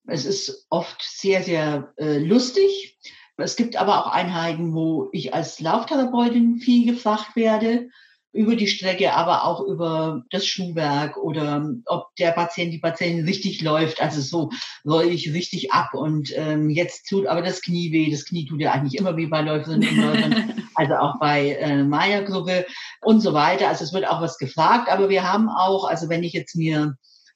[0.07, 2.97] Es ist oft sehr, sehr äh, lustig.
[3.35, 7.89] Es gibt aber auch Einheiten, wo ich als Lauftherapeutin viel gefragt werde
[8.31, 13.61] über die Strecke, aber auch über das Schuhwerk oder ob der Patient, die Patientin richtig
[13.61, 14.01] läuft.
[14.01, 14.49] Also so
[14.85, 18.11] roll ich richtig ab und ähm, jetzt tut aber das Knie weh.
[18.11, 21.83] Das Knie tut ja eigentlich immer weh bei Läuferinnen und Läufern, also auch bei äh,
[21.83, 22.65] Maya-Gruppe
[23.01, 23.67] und so weiter.
[23.67, 26.95] Also es wird auch was gefragt, aber wir haben auch, also wenn ich jetzt mir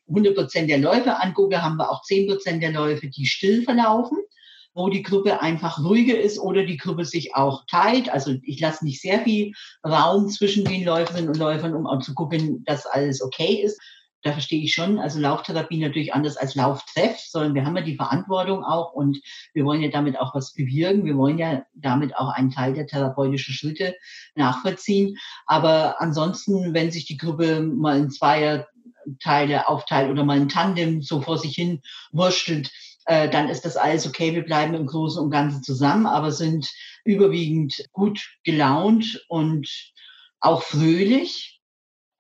[0.10, 4.20] 100 Prozent der Läufe angucke, haben wir auch 10 Prozent der Läufe, die still verlaufen
[4.74, 8.10] wo die Gruppe einfach ruhiger ist oder die Gruppe sich auch teilt.
[8.10, 9.54] Also ich lasse nicht sehr viel
[9.86, 13.80] Raum zwischen den Läuferinnen und Läufern, um auch zu gucken, dass alles okay ist.
[14.24, 17.98] Da verstehe ich schon, also Lauftherapie natürlich anders als Lauftreff, sondern wir haben ja die
[17.98, 19.20] Verantwortung auch und
[19.54, 21.04] wir wollen ja damit auch was bewirken.
[21.04, 23.96] Wir wollen ja damit auch einen Teil der therapeutischen Schritte
[24.36, 25.18] nachvollziehen.
[25.46, 28.66] Aber ansonsten, wenn sich die Gruppe mal in Zweier
[29.20, 31.82] Teile aufteilt oder mal ein Tandem so vor sich hin
[32.14, 32.72] wurstelt,
[33.06, 34.34] äh, dann ist das alles okay.
[34.34, 36.70] Wir bleiben im Großen und Ganzen zusammen, aber sind
[37.06, 39.70] überwiegend gut gelaunt und
[40.40, 41.62] auch fröhlich.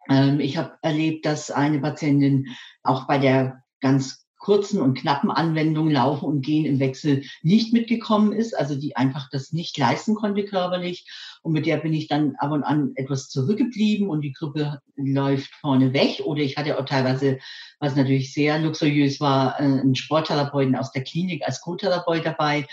[0.09, 2.47] Ähm, ich habe erlebt, dass eine Patientin
[2.83, 8.33] auch bei der ganz kurzen und knappen Anwendungen laufen und gehen im Wechsel nicht mitgekommen
[8.33, 11.07] ist, also die einfach das nicht leisten konnte körperlich.
[11.41, 15.53] Und mit der bin ich dann ab und an etwas zurückgeblieben und die Gruppe läuft
[15.55, 16.21] vorne weg.
[16.25, 17.39] Oder ich hatte auch teilweise,
[17.79, 22.67] was natürlich sehr luxuriös war, äh, einen Sporttherapeuten aus der Klinik als Co-Therapeut dabei.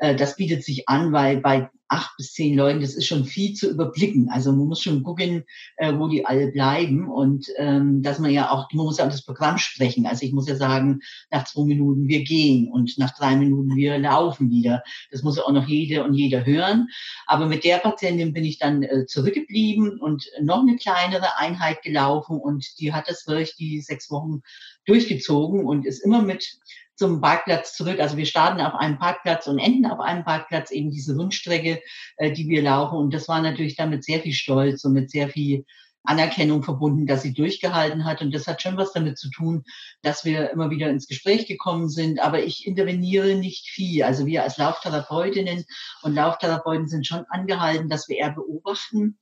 [0.00, 3.52] Äh, das bietet sich an, weil bei acht bis zehn Leuten, das ist schon viel
[3.54, 4.30] zu überblicken.
[4.30, 5.44] Also man muss schon gucken,
[5.76, 9.10] äh, wo die alle bleiben und ähm, dass man ja auch, man muss ja auch
[9.10, 10.06] das Programm sprechen.
[10.06, 13.98] Also ich muss ja sagen, nach zwei Minuten wir gehen und nach drei Minuten wir
[13.98, 14.84] laufen wieder.
[15.10, 16.86] Das muss ja auch noch jede und jeder hören.
[17.26, 22.38] Aber mit der Patientin bin ich dann äh, zurückgeblieben und noch eine kleinere Einheit gelaufen
[22.38, 24.42] und die hat das wirklich die sechs Wochen
[24.86, 26.58] durchgezogen und ist immer mit
[27.00, 27.98] zum Parkplatz zurück.
[27.98, 31.80] Also wir starten auf einem Parkplatz und enden auf einem Parkplatz, eben diese Rundstrecke,
[32.18, 32.98] äh, die wir laufen.
[32.98, 35.64] Und das war natürlich damit sehr viel Stolz und mit sehr viel
[36.04, 38.20] Anerkennung verbunden, dass sie durchgehalten hat.
[38.20, 39.64] Und das hat schon was damit zu tun,
[40.02, 42.20] dass wir immer wieder ins Gespräch gekommen sind.
[42.20, 44.02] Aber ich interveniere nicht viel.
[44.02, 45.64] Also wir als Lauftherapeutinnen
[46.02, 49.18] und Lauftherapeuten sind schon angehalten, dass wir eher beobachten.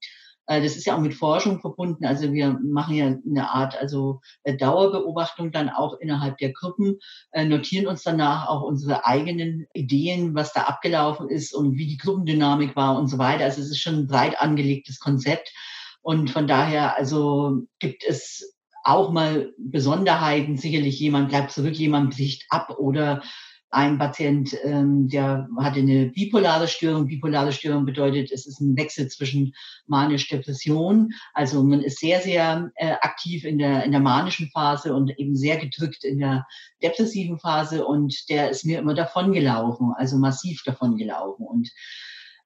[0.48, 2.04] Äh, das ist ja auch mit Forschung verbunden.
[2.04, 6.98] Also wir machen ja eine Art also äh, Dauerbeobachtung dann auch innerhalb der Gruppen,
[7.32, 11.98] äh, notieren uns danach auch unsere eigenen Ideen, was da abgelaufen ist und wie die
[11.98, 13.44] Gruppendynamik war und so weiter.
[13.44, 15.52] Also es ist schon ein breit angelegtes Konzept.
[16.00, 20.56] Und von daher, also gibt es auch mal Besonderheiten.
[20.56, 23.22] Sicherlich jemand bleibt zurück, jemand bricht ab oder
[23.70, 27.07] ein Patient, ähm, der hatte eine bipolare Störung.
[27.07, 29.54] Bipolare Störung bedeutet, es ist ein Wechsel zwischen
[29.87, 31.12] manisch-Depression.
[31.35, 35.37] Also man ist sehr, sehr äh, aktiv in der, in der manischen Phase und eben
[35.37, 36.46] sehr gedrückt in der
[36.83, 37.87] depressiven Phase.
[37.87, 41.46] Und der ist mir immer davongelaufen, also massiv davongelaufen.
[41.46, 41.70] Und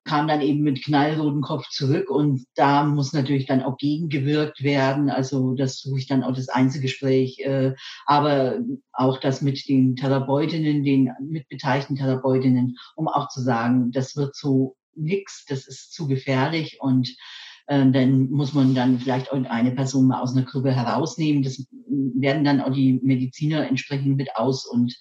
[0.05, 5.11] kam dann eben mit knallrotem Kopf zurück und da muss natürlich dann auch gegengewirkt werden.
[5.11, 7.75] Also das suche ich dann auch das Einzelgespräch, äh,
[8.07, 8.59] aber
[8.93, 14.77] auch das mit den Therapeutinnen, den mitbeteiligten Therapeutinnen, um auch zu sagen, das wird so
[14.95, 17.09] nix, das ist zu gefährlich und
[17.67, 21.43] äh, dann muss man dann vielleicht eine Person mal aus einer Gruppe herausnehmen.
[21.43, 24.97] Das werden dann auch die Mediziner entsprechend mit aus und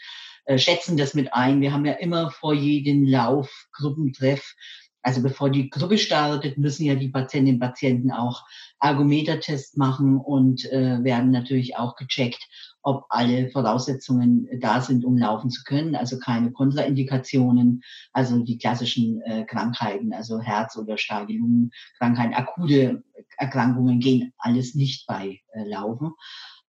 [0.46, 1.62] äh, schätzen das mit ein.
[1.62, 4.56] Wir haben ja immer vor jedem Laufgruppentreff
[5.04, 8.44] also bevor die Gruppe startet, müssen ja die Patientinnen und Patienten auch
[8.80, 12.48] Ergometertest machen und äh, werden natürlich auch gecheckt,
[12.84, 15.96] ob alle Voraussetzungen da sind, um laufen zu können.
[15.96, 23.04] Also keine Kontraindikationen, also die klassischen äh, Krankheiten, also Herz- oder starke Lungenkrankheiten, akute
[23.38, 26.14] Erkrankungen gehen alles nicht bei äh, Laufen.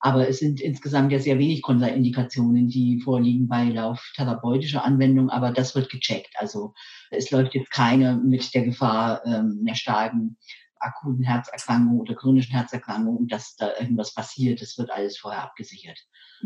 [0.02, 5.76] Aber es sind insgesamt ja sehr wenig Kontraindikationen, die vorliegen bei lauftherapeutischer Anwendung, aber das
[5.76, 6.34] wird gecheckt.
[6.38, 6.74] Also
[7.12, 10.38] es läuft jetzt keine mit der Gefahr ähm, einer starken
[10.80, 14.62] akuten Herzerkrankung oder chronischen Herzerkrankung, dass da irgendwas passiert.
[14.62, 16.00] Das wird alles vorher abgesichert.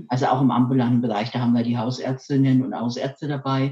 [0.09, 3.71] Also auch im ambulanten Bereich, da haben wir die Hausärztinnen und Hausärzte dabei,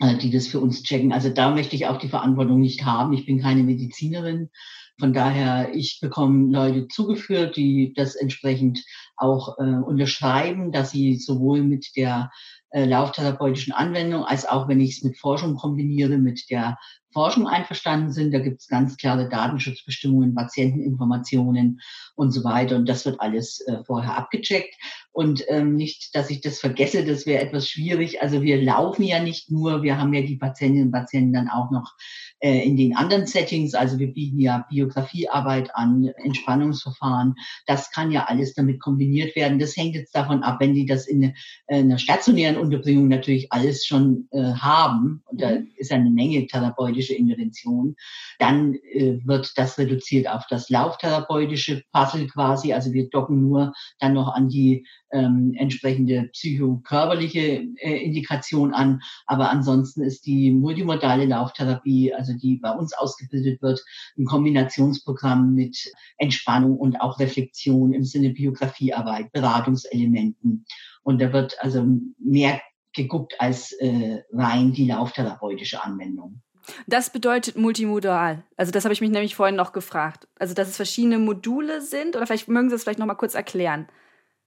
[0.00, 1.12] die das für uns checken.
[1.12, 3.12] Also da möchte ich auch die Verantwortung nicht haben.
[3.12, 4.50] Ich bin keine Medizinerin.
[4.98, 8.84] Von daher, ich bekomme Leute zugeführt, die das entsprechend
[9.16, 12.30] auch äh, unterschreiben, dass sie sowohl mit der
[12.70, 16.78] äh, lauftherapeutischen Anwendung als auch, wenn ich es mit Forschung kombiniere, mit der
[17.12, 18.32] Forschung einverstanden sind.
[18.32, 21.80] Da gibt es ganz klare Datenschutzbestimmungen, Patienteninformationen
[22.14, 22.76] und so weiter.
[22.76, 24.74] Und das wird alles äh, vorher abgecheckt.
[25.12, 28.22] Und ähm, nicht, dass ich das vergesse, das wäre etwas schwierig.
[28.22, 31.70] Also wir laufen ja nicht nur, wir haben ja die Patientinnen und Patienten dann auch
[31.70, 31.94] noch
[32.40, 33.74] äh, in den anderen Settings.
[33.74, 37.34] Also wir bieten ja Biografiearbeit an, Entspannungsverfahren.
[37.66, 39.58] Das kann ja alles damit kombiniert werden.
[39.58, 41.34] Das hängt jetzt davon ab, wenn die das in,
[41.66, 45.22] einer stationären Unterbringung natürlich alles schon äh, haben.
[45.26, 45.68] Und da mhm.
[45.76, 47.96] ist eine Menge therapeutische Intervention.
[48.38, 52.72] Dann äh, wird das reduziert auf das lauftherapeutische Puzzle quasi.
[52.72, 59.00] Also wir docken nur dann noch an die ähm, entsprechende psychokörperliche äh, Indikation an.
[59.26, 63.84] Aber ansonsten ist die multimodale Lauftherapie, also die bei uns ausgebildet wird,
[64.16, 70.64] ein Kombinationsprogramm mit Entspannung und auch Reflexion im Sinne Biografiearbeit, Beratungselementen.
[71.02, 71.86] Und da wird also
[72.18, 72.60] mehr
[72.94, 76.42] geguckt als äh, rein die lauftherapeutische Anwendung.
[76.86, 78.44] Das bedeutet multimodal.
[78.56, 80.28] Also das habe ich mich nämlich vorhin noch gefragt.
[80.38, 83.34] Also dass es verschiedene Module sind oder vielleicht mögen Sie es vielleicht noch mal kurz
[83.34, 83.88] erklären.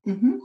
[0.03, 0.41] Mhm.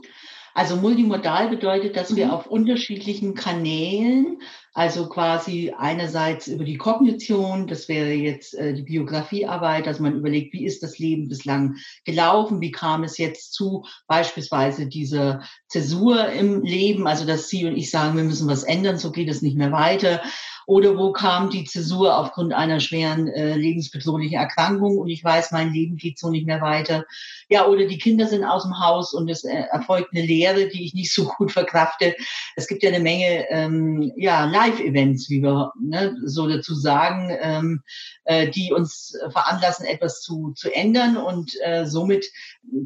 [0.57, 2.31] Also multimodal bedeutet, dass wir mhm.
[2.31, 4.41] auf unterschiedlichen Kanälen,
[4.73, 10.53] also quasi einerseits über die Kognition, das wäre jetzt äh, die Biografiearbeit, dass man überlegt,
[10.53, 16.63] wie ist das Leben bislang gelaufen, wie kam es jetzt zu beispielsweise dieser Zäsur im
[16.63, 19.57] Leben, also dass Sie und ich sagen, wir müssen was ändern, so geht es nicht
[19.57, 20.23] mehr weiter.
[20.67, 25.71] Oder wo kam die Zäsur aufgrund einer schweren äh, lebensbedrohlichen Erkrankung und ich weiß, mein
[25.71, 27.05] Leben geht so nicht mehr weiter.
[27.47, 30.83] Ja, oder die Kinder sind aus dem Haus und es äh, erfolgt eine Lehre, die
[30.83, 32.17] ich nicht so gut verkrafte.
[32.57, 37.81] Es gibt ja eine Menge ähm, ja, Live-Events, wie wir ne, so dazu sagen, ähm,
[38.25, 42.25] äh, die uns veranlassen, etwas zu, zu ändern und äh, somit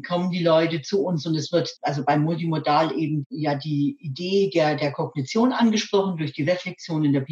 [0.06, 4.50] kommen die Leute zu uns und es wird also beim Multimodal eben ja die Idee
[4.54, 7.22] der, der Kognition angesprochen durch die Reflexion in der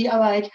[0.00, 0.50] Biografiearbeit.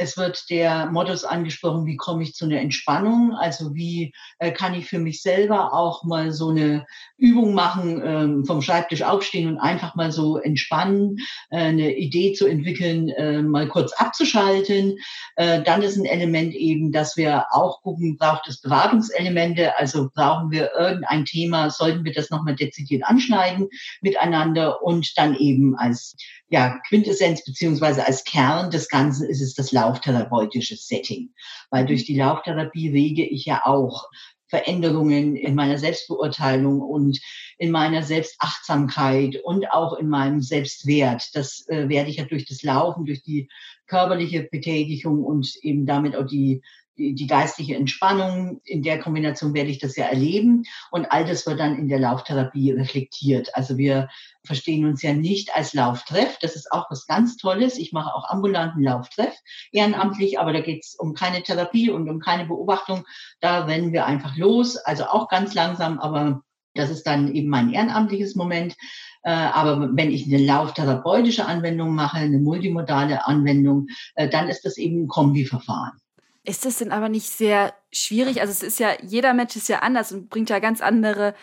[0.00, 3.34] Es wird der Modus angesprochen, wie komme ich zu einer Entspannung?
[3.34, 8.44] Also wie äh, kann ich für mich selber auch mal so eine Übung machen, ähm,
[8.44, 11.16] vom Schreibtisch aufstehen und einfach mal so entspannen,
[11.50, 14.98] äh, eine Idee zu entwickeln, äh, mal kurz abzuschalten.
[15.34, 19.76] Äh, dann ist ein Element eben, dass wir auch gucken, braucht es Beratungselemente?
[19.78, 21.70] Also brauchen wir irgendein Thema?
[21.70, 23.68] Sollten wir das nochmal dezidiert anschneiden
[24.00, 24.80] miteinander?
[24.80, 26.14] Und dann eben als
[26.50, 31.30] ja, Quintessenz beziehungsweise als Kern des Ganzen ist es das lauftherapeutische Setting.
[31.70, 34.08] Weil durch die Lauftherapie rege ich ja auch
[34.48, 37.20] Veränderungen in meiner Selbstbeurteilung und
[37.58, 41.30] in meiner Selbstachtsamkeit und auch in meinem Selbstwert.
[41.34, 43.48] Das äh, werde ich ja durch das Laufen, durch die
[43.86, 46.62] körperliche Betätigung und eben damit auch die
[46.98, 48.60] die, geistige Entspannung.
[48.64, 50.64] In der Kombination werde ich das ja erleben.
[50.90, 53.54] Und all das wird dann in der Lauftherapie reflektiert.
[53.54, 54.08] Also wir
[54.44, 56.38] verstehen uns ja nicht als Lauftreff.
[56.40, 57.78] Das ist auch was ganz Tolles.
[57.78, 59.34] Ich mache auch ambulanten Lauftreff
[59.72, 63.04] ehrenamtlich, aber da geht es um keine Therapie und um keine Beobachtung.
[63.40, 64.76] Da rennen wir einfach los.
[64.76, 66.42] Also auch ganz langsam, aber
[66.74, 68.76] das ist dann eben mein ehrenamtliches Moment.
[69.22, 74.76] Äh, aber wenn ich eine lauftherapeutische Anwendung mache, eine multimodale Anwendung, äh, dann ist das
[74.76, 76.00] eben ein Kombiverfahren.
[76.44, 78.40] Ist das denn aber nicht sehr schwierig?
[78.40, 81.34] Also es ist ja, jeder Mensch ist ja anders und bringt ja ganz andere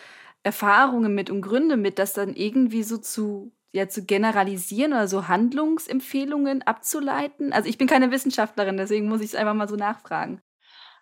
[0.42, 5.28] Erfahrungen mit und Gründe mit, das dann irgendwie so zu, ja, zu generalisieren oder so
[5.28, 7.52] Handlungsempfehlungen abzuleiten.
[7.52, 10.40] Also ich bin keine Wissenschaftlerin, deswegen muss ich es einfach mal so nachfragen.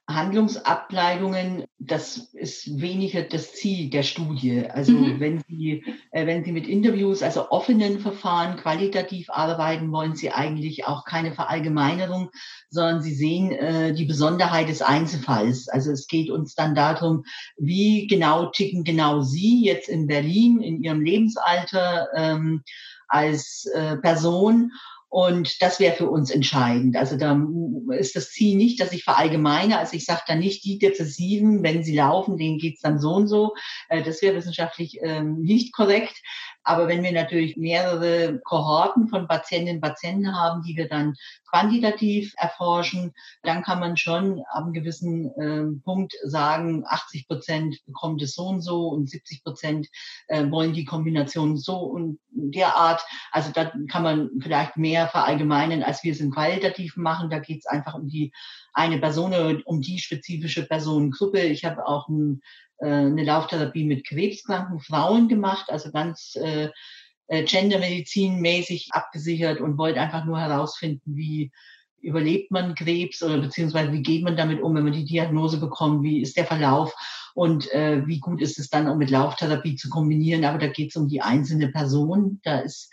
[0.06, 4.66] Handlungsableitungen, das ist weniger das Ziel der Studie.
[4.68, 5.18] Also mhm.
[5.18, 10.86] wenn Sie, äh, wenn Sie mit Interviews, also offenen Verfahren qualitativ arbeiten, wollen Sie eigentlich
[10.86, 12.30] auch keine Verallgemeinerung,
[12.68, 15.68] sondern Sie sehen äh, die Besonderheit des Einzelfalls.
[15.68, 17.24] Also es geht uns dann darum,
[17.56, 22.62] wie genau ticken genau Sie jetzt in Berlin in Ihrem Lebensalter ähm,
[23.08, 24.72] als äh, Person
[25.14, 26.96] und das wäre für uns entscheidend.
[26.96, 27.40] Also da
[27.96, 29.78] ist das Ziel nicht, dass ich verallgemeine.
[29.78, 33.28] Also ich sage da nicht, die Depressiven, wenn sie laufen, denen geht's dann so und
[33.28, 33.54] so.
[33.88, 36.20] Äh, das wäre wissenschaftlich ähm, nicht korrekt.
[36.64, 41.14] Aber wenn wir natürlich mehrere Kohorten von Patientinnen und Patienten haben, die wir dann
[41.48, 48.22] quantitativ erforschen, dann kann man schon ab einem gewissen äh, Punkt sagen, 80 Prozent bekommt
[48.22, 49.88] es so und so und 70 Prozent
[50.28, 53.04] äh, wollen die Kombination so und derart.
[53.30, 57.30] Also da kann man vielleicht mehr verallgemeinern, als wir es im Qualitativen machen.
[57.30, 58.32] Da geht es einfach um die
[58.74, 61.40] eine Person, um die spezifische Personengruppe.
[61.40, 62.42] Ich habe auch ein
[62.78, 66.70] äh, eine Lauftherapie mit krebskranken Frauen gemacht, also ganz äh,
[67.28, 71.52] äh, gendermedizinmäßig abgesichert und wollte einfach nur herausfinden, wie
[72.00, 76.02] überlebt man Krebs oder beziehungsweise wie geht man damit um, wenn man die Diagnose bekommt,
[76.02, 76.94] wie ist der Verlauf
[77.34, 80.44] und äh, wie gut ist es dann auch mit Lauftherapie zu kombinieren.
[80.44, 82.40] Aber da geht es um die einzelne Person.
[82.42, 82.92] Da ist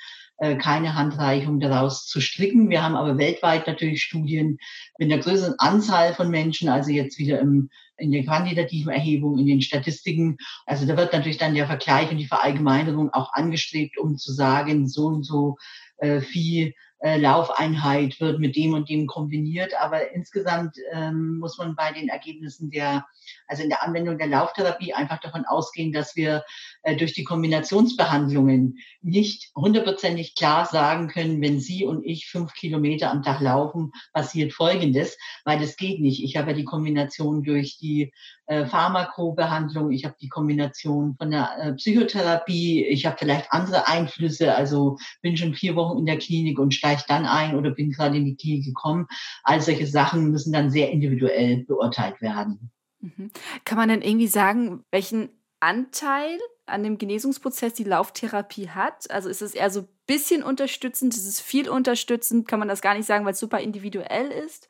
[0.58, 2.69] keine Handreichung daraus zu stricken.
[2.69, 4.58] Wir haben aber weltweit natürlich Studien
[4.97, 9.45] mit einer größeren Anzahl von Menschen, also jetzt wieder im, in der quantitativen Erhebung, in
[9.45, 10.38] den Statistiken.
[10.65, 14.88] Also da wird natürlich dann der Vergleich und die Verallgemeinerung auch angestrebt, um zu sagen,
[14.88, 15.58] so und so
[15.97, 19.74] äh, viel äh, Laufeinheit wird mit dem und dem kombiniert.
[19.80, 23.06] Aber insgesamt ähm, muss man bei den Ergebnissen der,
[23.48, 26.44] also in der Anwendung der Lauftherapie einfach davon ausgehen, dass wir
[26.84, 33.10] äh, durch die Kombinationsbehandlungen nicht hundertprozentig klar sagen können, wenn Sie und ich fünf Kilometer
[33.10, 36.24] am Tag laufen, passiert Folgendes, weil das geht nicht.
[36.24, 38.14] Ich habe ja die Kombination durch die
[38.46, 44.54] äh, Pharmakobehandlung, ich habe die Kombination von der äh, Psychotherapie, ich habe vielleicht andere Einflüsse,
[44.54, 48.17] also bin schon vier Wochen in der Klinik und steige dann ein oder bin gerade
[48.17, 49.08] in die Klinik gekommen.
[49.43, 52.71] All solche Sachen müssen dann sehr individuell beurteilt werden.
[52.99, 53.32] Mhm.
[53.65, 59.10] Kann man denn irgendwie sagen, welchen Anteil an dem Genesungsprozess die Lauftherapie hat?
[59.12, 62.47] Also ist es eher so ein bisschen unterstützend, ist es viel unterstützend?
[62.47, 64.69] Kann man das gar nicht sagen, weil es super individuell ist?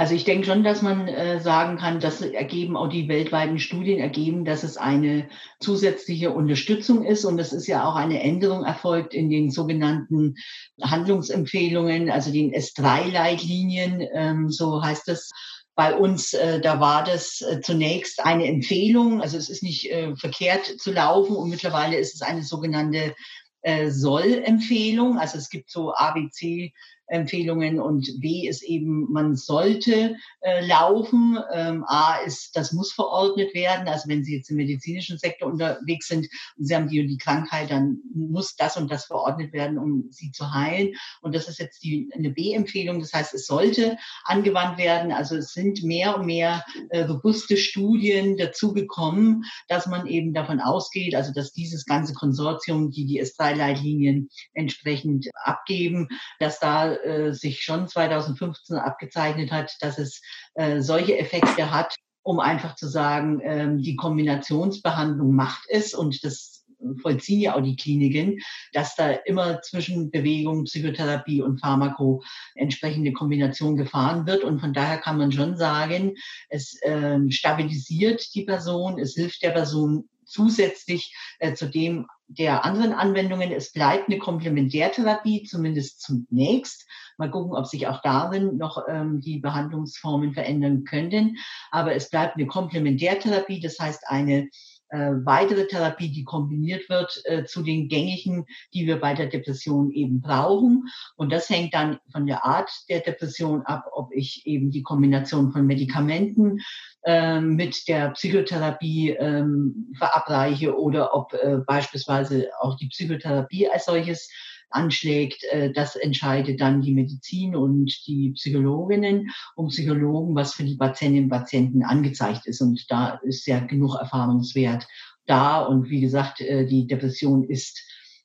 [0.00, 3.98] Also ich denke schon, dass man äh, sagen kann, dass ergeben auch die weltweiten Studien
[3.98, 5.28] ergeben, dass es eine
[5.60, 7.26] zusätzliche Unterstützung ist.
[7.26, 10.36] Und es ist ja auch eine Änderung erfolgt in den sogenannten
[10.80, 15.32] Handlungsempfehlungen, also den S3-Leitlinien, ähm, so heißt es
[15.74, 20.16] bei uns, äh, da war das äh, zunächst eine Empfehlung, also es ist nicht äh,
[20.16, 23.14] verkehrt zu laufen und mittlerweile ist es eine sogenannte
[23.60, 25.18] äh, Soll-Empfehlung.
[25.18, 26.72] Also es gibt so ABC
[27.10, 31.38] Empfehlungen und B ist eben, man sollte äh, laufen.
[31.52, 33.88] Ähm, A ist, das muss verordnet werden.
[33.88, 37.18] Also wenn Sie jetzt im medizinischen Sektor unterwegs sind und Sie haben die und die
[37.18, 40.94] Krankheit, dann muss das und das verordnet werden, um sie zu heilen.
[41.20, 43.00] Und das ist jetzt die, eine B-Empfehlung.
[43.00, 45.12] Das heißt, es sollte angewandt werden.
[45.12, 51.14] Also es sind mehr und mehr äh, robuste Studien dazugekommen, dass man eben davon ausgeht,
[51.14, 57.88] also dass dieses ganze Konsortium, die die S3-Leitlinien entsprechend abgeben, dass da äh, sich schon
[57.88, 60.20] 2015 abgezeichnet hat, dass es
[60.54, 66.60] äh, solche Effekte hat, um einfach zu sagen, ähm, die Kombinationsbehandlung macht es und das
[67.00, 68.40] vollziehen ja auch die Kliniken,
[68.72, 72.22] dass da immer zwischen Bewegung, Psychotherapie und Pharmako
[72.54, 74.44] entsprechende Kombination gefahren wird.
[74.44, 76.14] Und von daher kann man schon sagen,
[76.48, 82.06] es ähm, stabilisiert die Person, es hilft der Person zusätzlich äh, zu dem
[82.38, 86.86] der anderen Anwendungen, es bleibt eine Komplementärtherapie, zumindest zunächst.
[87.18, 91.36] Mal gucken, ob sich auch darin noch ähm, die Behandlungsformen verändern könnten.
[91.72, 94.48] Aber es bleibt eine Komplementärtherapie, das heißt eine
[94.90, 99.90] äh, weitere Therapie, die kombiniert wird äh, zu den gängigen, die wir bei der Depression
[99.92, 100.88] eben brauchen.
[101.16, 105.52] Und das hängt dann von der Art der Depression ab, ob ich eben die Kombination
[105.52, 106.60] von Medikamenten
[107.02, 114.28] äh, mit der Psychotherapie ähm, verabreiche oder ob äh, beispielsweise auch die Psychotherapie als solches
[114.70, 120.76] anschlägt, äh, das entscheidet dann die Medizin und die Psychologinnen und Psychologen, was für die
[120.76, 122.60] Patientinnen und Patienten angezeigt ist.
[122.60, 124.86] Und da ist ja genug Erfahrungswert
[125.26, 125.60] da.
[125.60, 127.80] Und wie gesagt, äh, die Depression ist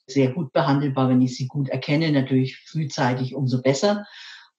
[0.08, 4.06] sehr gut behandelbar, wenn ich sie gut erkenne, natürlich frühzeitig umso besser.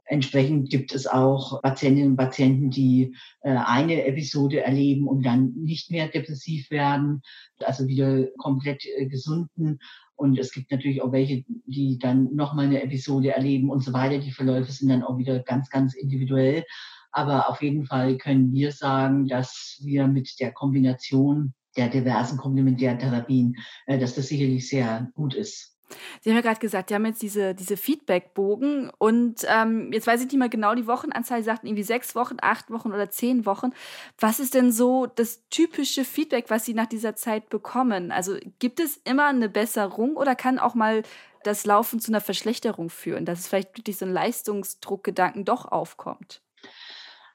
[0.07, 5.91] Entsprechend gibt es auch Patientinnen und Patienten, die äh, eine Episode erleben und dann nicht
[5.91, 7.23] mehr depressiv werden,
[7.59, 9.79] also wieder komplett gesunden
[10.17, 14.19] und es gibt natürlich auch welche, die dann nochmal eine Episode erleben und so weiter.
[14.19, 16.65] Die Verläufe sind dann auch wieder ganz, ganz individuell.
[17.13, 23.57] Aber auf jeden Fall können wir sagen, dass wir mit der Kombination der diversen Komplementärtherapien,
[23.87, 25.76] äh, dass das sicherlich sehr gut ist.
[26.21, 30.21] Sie haben ja gerade gesagt, Sie haben jetzt diese, diese Feedbackbogen und ähm, jetzt weiß
[30.21, 33.47] ich nicht mehr genau die Wochenanzahl, Sie sagten irgendwie sechs Wochen, acht Wochen oder zehn
[33.47, 33.71] Wochen.
[34.19, 38.13] Was ist denn so das typische Feedback, was Sie nach dieser Zeit bekommen?
[38.13, 41.03] Also gibt es immer eine Besserung oder kann auch mal
[41.45, 46.43] das Laufen zu einer Verschlechterung führen, dass es vielleicht wirklich so ein Leistungsdruckgedanken doch aufkommt?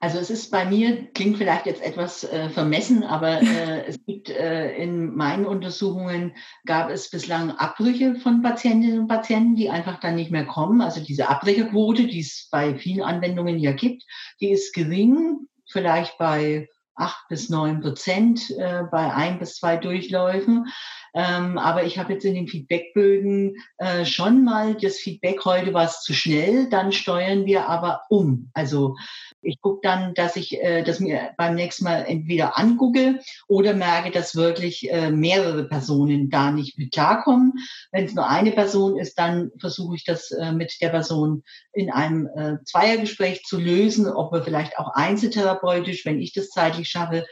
[0.02, 4.30] Also es ist bei mir, klingt vielleicht jetzt etwas äh, vermessen, aber äh, es gibt
[4.32, 6.36] äh, in meinen Untersuchungen
[6.66, 10.82] gab es bislang Abbrüche von Patientinnen und Patienten, die einfach dann nicht mehr kommen.
[10.82, 14.04] Also diese Abbrecherquote, die es bei vielen Anwendungen ja gibt,
[14.40, 20.66] die ist gering, vielleicht bei acht bis neun Prozent äh, bei ein bis zwei Durchläufen.
[21.14, 25.86] Ähm, aber ich habe jetzt in den Feedbackbögen äh, schon mal das Feedback, heute war
[25.86, 28.50] es zu schnell, dann steuern wir aber um.
[28.54, 28.96] Also
[29.42, 34.12] ich gucke dann, dass ich äh, das mir beim nächsten Mal entweder angucke oder merke,
[34.12, 37.54] dass wirklich äh, mehrere Personen da nicht mit klarkommen.
[37.92, 41.92] Wenn es nur eine Person ist, dann versuche ich das äh, mit der Person in
[41.92, 47.26] einem äh, Zweiergespräch zu lösen, ob wir vielleicht auch einzeltherapeutisch, wenn ich das zeitlich schaffe,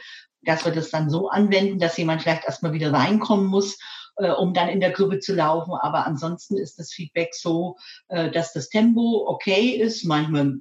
[0.43, 3.77] dass wir das dann so anwenden, dass jemand vielleicht erstmal wieder reinkommen muss,
[4.15, 5.73] äh, um dann in der Gruppe zu laufen.
[5.73, 10.55] Aber ansonsten ist das Feedback so, äh, dass das Tempo okay ist, manchmal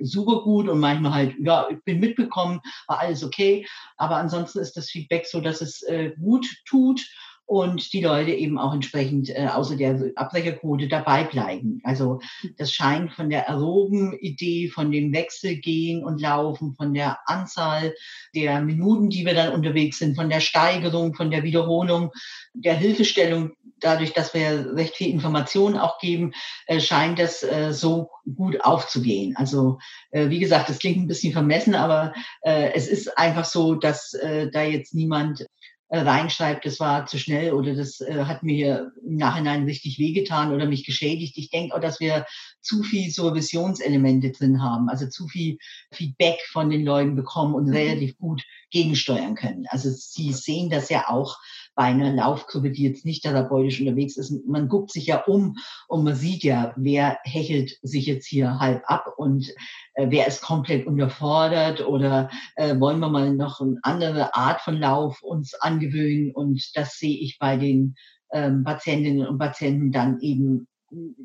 [0.00, 3.66] super gut und manchmal halt, ja, ich bin mitbekommen, war alles okay.
[3.96, 7.06] Aber ansonsten ist das Feedback so, dass es äh, gut tut
[7.50, 11.80] und die Leute eben auch entsprechend äh, außer der Abbrecherquote dabei bleiben.
[11.82, 12.20] Also
[12.58, 17.92] das scheint von der aeroben Idee, von dem Wechsel gehen und laufen, von der Anzahl
[18.36, 22.12] der Minuten, die wir dann unterwegs sind, von der Steigerung, von der Wiederholung,
[22.54, 26.32] der Hilfestellung, dadurch, dass wir recht viel Informationen auch geben,
[26.66, 29.34] äh, scheint das äh, so gut aufzugehen.
[29.36, 29.78] Also
[30.12, 34.14] äh, wie gesagt, das klingt ein bisschen vermessen, aber äh, es ist einfach so, dass
[34.14, 35.46] äh, da jetzt niemand
[35.90, 40.66] reinschreibt, das war zu schnell oder das äh, hat mir im Nachhinein richtig wehgetan oder
[40.66, 41.36] mich geschädigt.
[41.36, 42.26] Ich denke auch, dass wir
[42.60, 45.58] zu viel Supervisionselemente drin haben, also zu viel
[45.90, 47.72] Feedback von den Leuten bekommen und mhm.
[47.72, 49.66] relativ gut gegensteuern können.
[49.68, 51.38] Also Sie sehen das ja auch
[51.74, 54.32] bei einer Laufgruppe, die jetzt nicht therapeutisch unterwegs ist.
[54.46, 55.56] Man guckt sich ja um
[55.88, 59.48] und man sieht ja, wer hechelt sich jetzt hier halb ab und
[59.94, 64.76] äh, wer ist komplett unterfordert oder äh, wollen wir mal noch eine andere Art von
[64.76, 66.32] Lauf uns angewöhnen.
[66.32, 67.94] Und das sehe ich bei den
[68.32, 70.68] ähm, Patientinnen und Patienten dann eben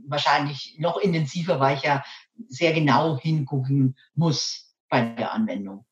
[0.08, 2.04] wahrscheinlich noch intensiver, weil ich ja
[2.48, 5.86] sehr genau hingucken muss bei der Anwendung.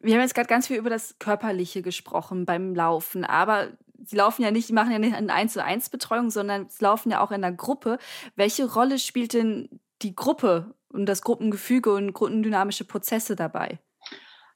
[0.00, 3.68] Wir haben jetzt gerade ganz viel über das Körperliche gesprochen beim Laufen, aber
[4.02, 6.82] Sie laufen ja nicht, Sie machen ja nicht eine 1 zu 1 Betreuung, sondern Sie
[6.82, 7.98] laufen ja auch in einer Gruppe.
[8.34, 9.68] Welche Rolle spielt denn
[10.02, 13.78] die Gruppe und das Gruppengefüge und gruppendynamische Prozesse dabei?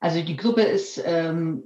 [0.00, 1.64] Also die Gruppe ist ähm,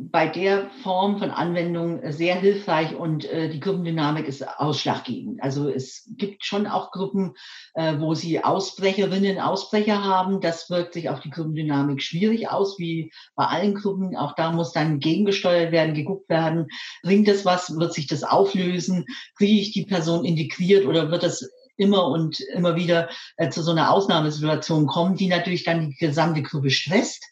[0.00, 5.42] bei der Form von Anwendung sehr hilfreich und äh, die Gruppendynamik ist ausschlaggebend.
[5.42, 7.34] Also es gibt schon auch Gruppen,
[7.74, 10.40] äh, wo sie Ausbrecherinnen, Ausbrecher haben.
[10.40, 14.16] Das wirkt sich auf die Gruppendynamik schwierig aus, wie bei allen Gruppen.
[14.16, 16.66] Auch da muss dann gegengesteuert werden, geguckt werden,
[17.02, 21.48] bringt das was, wird sich das auflösen, kriege ich die Person integriert oder wird das
[21.76, 26.42] immer und immer wieder äh, zu so einer Ausnahmesituation kommen, die natürlich dann die gesamte
[26.42, 27.24] Gruppe stresst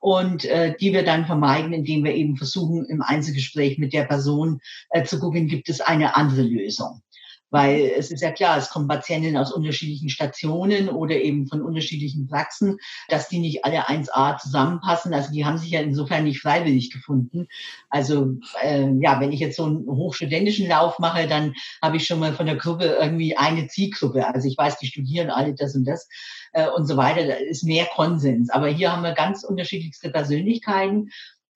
[0.00, 4.60] und äh, die wir dann vermeiden, indem wir eben versuchen, im Einzelgespräch mit der Person
[4.90, 7.02] äh, zu gucken, gibt es eine andere Lösung.
[7.50, 12.28] Weil es ist ja klar, es kommen Patientinnen aus unterschiedlichen Stationen oder eben von unterschiedlichen
[12.28, 12.78] Praxen,
[13.08, 15.12] dass die nicht alle 1a zusammenpassen.
[15.12, 17.48] Also die haben sich ja insofern nicht freiwillig gefunden.
[17.88, 22.20] Also äh, ja, wenn ich jetzt so einen hochstudentischen Lauf mache, dann habe ich schon
[22.20, 24.26] mal von der Gruppe irgendwie eine Zielgruppe.
[24.26, 26.08] Also ich weiß, die studieren alle das und das
[26.52, 27.26] äh, und so weiter.
[27.26, 28.50] Da ist mehr Konsens.
[28.50, 31.10] Aber hier haben wir ganz unterschiedlichste Persönlichkeiten.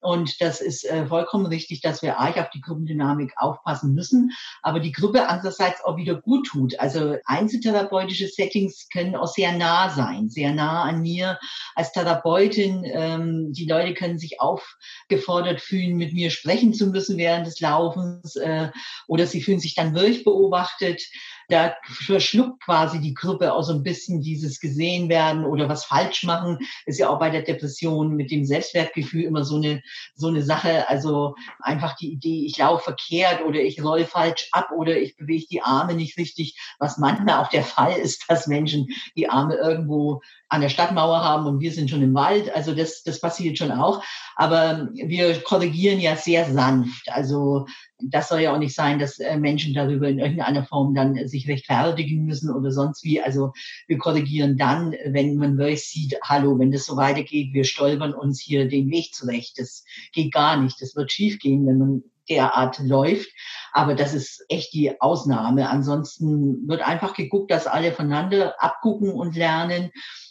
[0.04, 4.78] Und das ist äh, vollkommen richtig, dass wir arg auf die Gruppendynamik aufpassen müssen, aber
[4.78, 6.78] die Gruppe andererseits auch wieder gut tut.
[6.78, 11.38] Also einzeltherapeutische Settings können auch sehr nah sein, sehr nah an mir
[11.74, 12.82] als Therapeutin.
[12.84, 18.36] Ähm, die Leute können sich aufgefordert fühlen, mit mir sprechen zu müssen während des Laufens
[18.36, 18.68] äh,
[19.08, 21.00] oder sie fühlen sich dann wirklich beobachtet
[21.48, 26.24] da verschluckt quasi die Gruppe auch so ein bisschen dieses gesehen werden oder was falsch
[26.24, 26.58] machen.
[26.86, 29.82] Ist ja auch bei der Depression mit dem Selbstwertgefühl immer so eine,
[30.14, 30.88] so eine Sache.
[30.88, 35.46] Also einfach die Idee, ich laufe verkehrt oder ich roll falsch ab oder ich bewege
[35.50, 40.20] die Arme nicht richtig, was manchmal auch der Fall ist, dass Menschen die Arme irgendwo
[40.54, 42.54] an der Stadtmauer haben und wir sind schon im Wald.
[42.54, 44.04] Also das, das passiert schon auch.
[44.36, 47.08] Aber wir korrigieren ja sehr sanft.
[47.10, 47.66] Also
[47.98, 51.48] das soll ja auch nicht sein, dass äh, Menschen darüber in irgendeiner Form dann sich
[51.48, 53.20] rechtfertigen müssen oder sonst wie.
[53.20, 53.52] Also
[53.88, 58.40] wir korrigieren dann, wenn man wirklich sieht, hallo, wenn das so weitergeht, wir stolpern uns
[58.40, 59.58] hier den Weg zurecht.
[59.58, 60.80] Das geht gar nicht.
[60.80, 63.28] Das wird schiefgehen, wenn man derart läuft.
[63.72, 65.68] Aber das ist echt die Ausnahme.
[65.68, 69.90] Ansonsten wird einfach geguckt, dass alle voneinander abgucken und lernen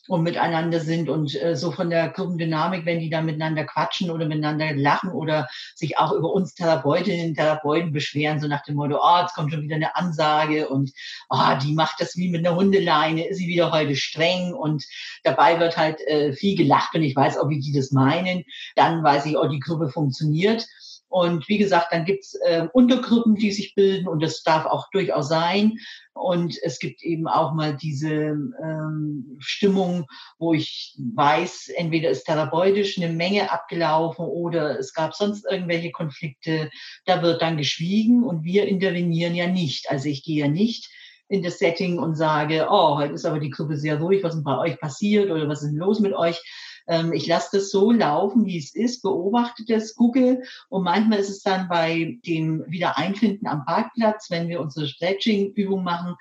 [0.10, 4.26] und miteinander sind und äh, so von der Gruppendynamik, wenn die da miteinander quatschen oder
[4.26, 9.00] miteinander lachen oder sich auch über uns Therapeutinnen und Therapeuten beschweren, so nach dem Motto,
[9.02, 10.92] oh, jetzt kommt schon wieder eine Ansage und
[11.30, 14.84] oh, die macht das wie mit einer Hundeleine, ist sie wieder heute streng und
[15.24, 18.44] dabei wird halt äh, viel gelacht und ich weiß auch, wie die das meinen.
[18.76, 20.68] Dann weiß ich, oh, die Gruppe funktioniert.
[21.14, 25.30] Und wie gesagt, dann gibt's äh, Untergruppen, die sich bilden und das darf auch durchaus
[25.30, 25.78] sein.
[26.14, 30.08] Und es gibt eben auch mal diese ähm, Stimmung,
[30.40, 36.72] wo ich weiß, entweder ist therapeutisch eine Menge abgelaufen oder es gab sonst irgendwelche Konflikte.
[37.06, 39.92] Da wird dann geschwiegen und wir intervenieren ja nicht.
[39.92, 40.90] Also ich gehe ja nicht
[41.28, 44.44] in das Setting und sage, oh, heute ist aber die Gruppe sehr ruhig, was ist
[44.44, 46.42] bei euch passiert oder was ist denn los mit euch?
[46.88, 51.30] Ähm, ich lasse das so laufen, wie es ist, beobachte das, gucke und manchmal ist
[51.30, 56.16] es dann bei dem Wiedereinfinden am Parkplatz, wenn wir unsere Stretching-Übung machen,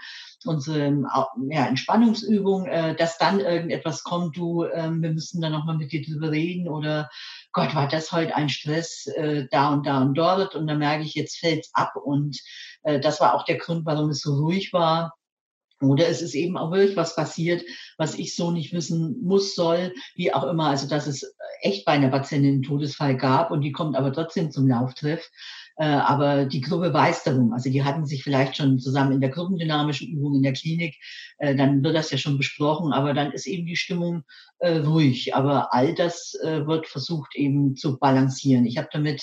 [0.45, 0.93] unsere
[1.49, 6.03] ja, Entspannungsübung, äh, dass dann irgendetwas kommt, du, äh, wir müssen dann nochmal mit dir
[6.03, 7.11] drüber reden oder
[7.53, 10.55] Gott, war das heute ein Stress äh, da und da und dort.
[10.55, 11.97] Und dann merke ich, jetzt fällt's ab.
[11.97, 12.41] Und
[12.83, 15.15] äh, das war auch der Grund, warum es so ruhig war.
[15.89, 17.63] Oder es ist eben auch wirklich was passiert,
[17.99, 20.67] was ich so nicht wissen muss, soll, wie auch immer.
[20.67, 24.51] Also, dass es echt bei einer Patientin einen Todesfall gab und die kommt aber trotzdem
[24.51, 25.31] zum Lauftreff.
[25.77, 27.53] Äh, aber die Gruppe weiß darum.
[27.53, 30.97] Also die hatten sich vielleicht schon zusammen in der gruppendynamischen Übung in der Klinik,
[31.39, 34.25] äh, dann wird das ja schon besprochen, aber dann ist eben die Stimmung
[34.59, 35.35] äh, ruhig.
[35.35, 38.67] Aber all das wird versucht eben zu balancieren.
[38.67, 39.23] Ich habe damit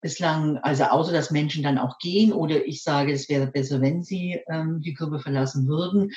[0.00, 4.02] bislang, also außer dass Menschen dann auch gehen oder ich sage, es wäre besser, wenn
[4.02, 6.10] sie ähm, die Gruppe verlassen würden,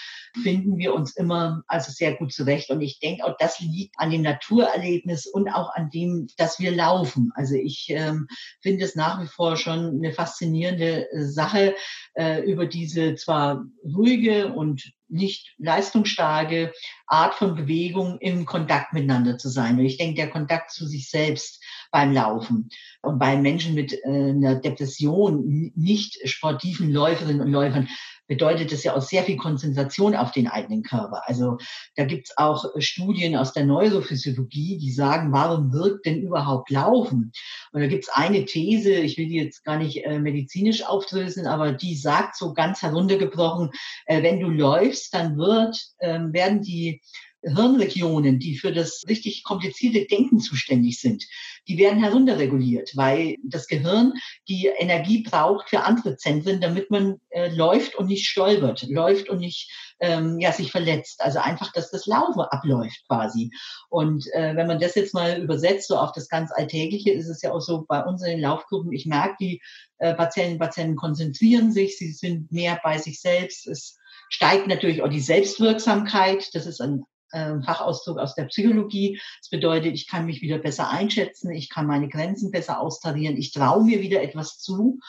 [0.43, 2.69] finden wir uns immer also sehr gut zurecht.
[2.69, 6.71] Und ich denke auch, das liegt an dem Naturerlebnis und auch an dem, dass wir
[6.71, 7.31] laufen.
[7.35, 8.27] Also ich ähm,
[8.61, 11.75] finde es nach wie vor schon eine faszinierende Sache,
[12.13, 16.71] äh, über diese zwar ruhige und nicht leistungsstarke
[17.07, 19.77] Art von Bewegung im Kontakt miteinander zu sein.
[19.77, 22.69] Und ich denke, der Kontakt zu sich selbst beim Laufen
[23.01, 27.89] und bei Menschen mit äh, einer Depression, nicht sportiven Läuferinnen und Läufern,
[28.31, 31.21] bedeutet das ja auch sehr viel Konzentration auf den eigenen Körper.
[31.25, 31.57] Also
[31.97, 37.33] da gibt's auch Studien aus der Neurophysiologie, die sagen, warum wirkt denn überhaupt Laufen?
[37.73, 41.73] Und da gibt's eine These, ich will die jetzt gar nicht äh, medizinisch aufdröseln, aber
[41.73, 43.71] die sagt so ganz heruntergebrochen,
[44.05, 47.01] äh, wenn du läufst, dann wird, äh, werden die
[47.43, 51.25] Hirnregionen, die für das richtig komplizierte Denken zuständig sind,
[51.67, 54.13] die werden herunterreguliert, weil das Gehirn
[54.47, 59.39] die Energie braucht für andere Zentren, damit man äh, läuft und nicht stolpert, läuft und
[59.39, 61.21] nicht ähm, ja, sich verletzt.
[61.21, 63.51] Also einfach, dass das Laufen abläuft quasi.
[63.89, 67.41] Und äh, wenn man das jetzt mal übersetzt, so auf das ganz Alltägliche, ist es
[67.41, 69.61] ja auch so bei uns in den Laufgruppen, ich merke, die
[69.99, 73.67] äh, Patienten, Patienten konzentrieren sich, sie sind mehr bei sich selbst.
[73.67, 73.97] Es
[74.29, 76.49] steigt natürlich auch die Selbstwirksamkeit.
[76.53, 79.19] Das ist ein Fachausdruck aus der Psychologie.
[79.39, 83.51] Das bedeutet, ich kann mich wieder besser einschätzen, ich kann meine Grenzen besser austarieren, ich
[83.51, 84.99] traue mir wieder etwas zu.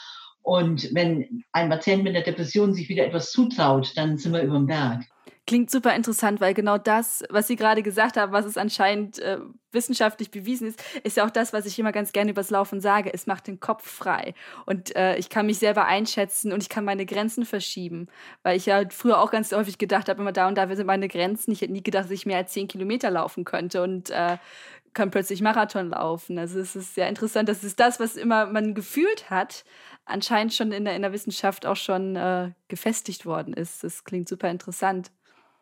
[0.41, 4.57] Und wenn ein Patient mit einer Depression sich wieder etwas zutraut, dann sind wir über
[4.57, 5.05] dem Berg.
[5.45, 9.39] Klingt super interessant, weil genau das, was Sie gerade gesagt haben, was es anscheinend äh,
[9.73, 13.13] wissenschaftlich bewiesen ist, ist ja auch das, was ich immer ganz gerne übers Laufen sage.
[13.13, 14.35] Es macht den Kopf frei.
[14.65, 18.07] Und äh, ich kann mich selber einschätzen und ich kann meine Grenzen verschieben.
[18.43, 21.09] Weil ich ja früher auch ganz häufig gedacht habe, immer da und da sind meine
[21.09, 21.51] Grenzen.
[21.51, 24.37] Ich hätte nie gedacht, dass ich mehr als zehn Kilometer laufen könnte und äh,
[24.93, 26.39] kann plötzlich Marathon laufen.
[26.39, 27.49] Also es ist sehr interessant.
[27.49, 29.65] Das ist das, was immer man gefühlt hat,
[30.05, 33.83] anscheinend schon in der, in der Wissenschaft auch schon äh, gefestigt worden ist.
[33.83, 35.11] Das klingt super interessant.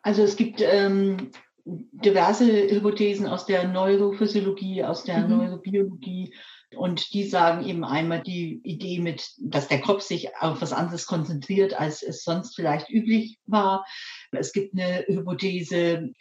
[0.02, 1.32] Also es gibt ähm,
[1.66, 5.38] diverse Hypothesen aus der Neurophysiologie, aus der mhm.
[5.38, 6.34] Neurobiologie.
[6.76, 11.06] Und die sagen eben einmal die Idee mit, dass der Kopf sich auf was anderes
[11.06, 13.86] konzentriert, als es sonst vielleicht üblich war.
[14.32, 16.14] Es gibt eine Hypothese,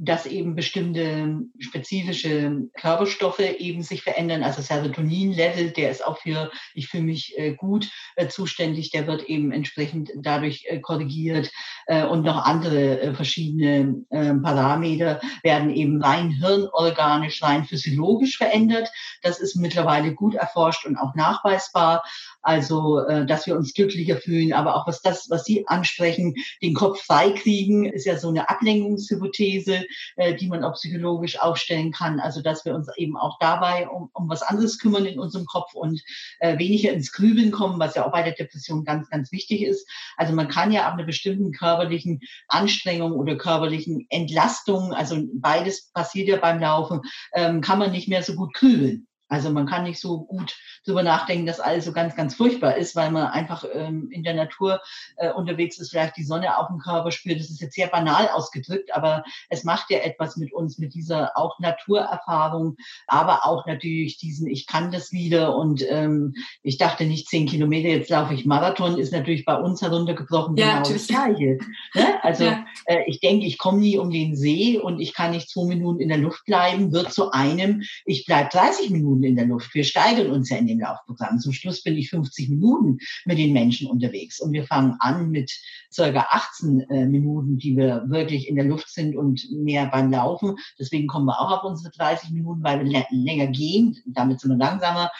[0.00, 4.44] dass eben bestimmte spezifische Körperstoffe eben sich verändern.
[4.44, 9.24] Also Serotonin-Level, der ist auch für ich fühle mich äh, gut äh, zuständig, der wird
[9.24, 11.50] eben entsprechend dadurch äh, korrigiert.
[12.10, 18.90] Und noch andere verschiedene ähm, Parameter werden eben rein hirnorganisch, rein physiologisch verändert.
[19.22, 22.04] Das ist mittlerweile gut erforscht und auch nachweisbar.
[22.42, 27.00] Also, dass wir uns glücklicher fühlen, aber auch was das, was Sie ansprechen, den Kopf
[27.02, 29.86] freikriegen, ist ja so eine Ablenkungshypothese,
[30.16, 32.20] äh, die man auch psychologisch aufstellen kann.
[32.20, 35.74] Also, dass wir uns eben auch dabei um, um was anderes kümmern in unserem Kopf
[35.74, 36.02] und
[36.40, 39.88] äh, weniger ins Grübeln kommen, was ja auch bei der Depression ganz, ganz wichtig ist.
[40.16, 46.28] Also, man kann ja ab einer bestimmten körperlichen Anstrengung oder körperlichen Entlastung, also beides passiert
[46.28, 47.00] ja beim Laufen,
[47.34, 49.06] ähm, kann man nicht mehr so gut grübeln.
[49.28, 52.96] Also man kann nicht so gut darüber nachdenken, dass alles so ganz, ganz furchtbar ist,
[52.96, 54.80] weil man einfach ähm, in der Natur
[55.16, 57.38] äh, unterwegs ist, vielleicht die Sonne auf dem Körper spürt.
[57.38, 61.36] Das ist jetzt sehr banal ausgedrückt, aber es macht ja etwas mit uns, mit dieser
[61.36, 62.76] auch Naturerfahrung,
[63.06, 67.88] aber auch natürlich diesen, ich kann das wieder und ähm, ich dachte nicht zehn Kilometer,
[67.88, 71.06] jetzt laufe ich Marathon, ist natürlich bei uns heruntergebrochen ja, genau natürlich.
[71.06, 71.58] das Gleiche.
[71.94, 72.04] Ne?
[72.22, 72.66] Also ja.
[72.86, 76.00] äh, ich denke, ich komme nie um den See und ich kann nicht zwei Minuten
[76.00, 79.74] in der Luft bleiben, wird zu einem, ich bleibe 30 Minuten Minuten in der Luft.
[79.74, 81.38] Wir steigern uns ja in dem Laufprogramm.
[81.38, 85.52] Zum Schluss bin ich 50 Minuten mit den Menschen unterwegs und wir fangen an mit
[85.92, 90.56] circa 18 äh, Minuten, die wir wirklich in der Luft sind und mehr beim Laufen.
[90.78, 93.96] Deswegen kommen wir auch auf unsere 30 Minuten, weil wir länger gehen.
[94.06, 95.10] Damit sind wir langsamer.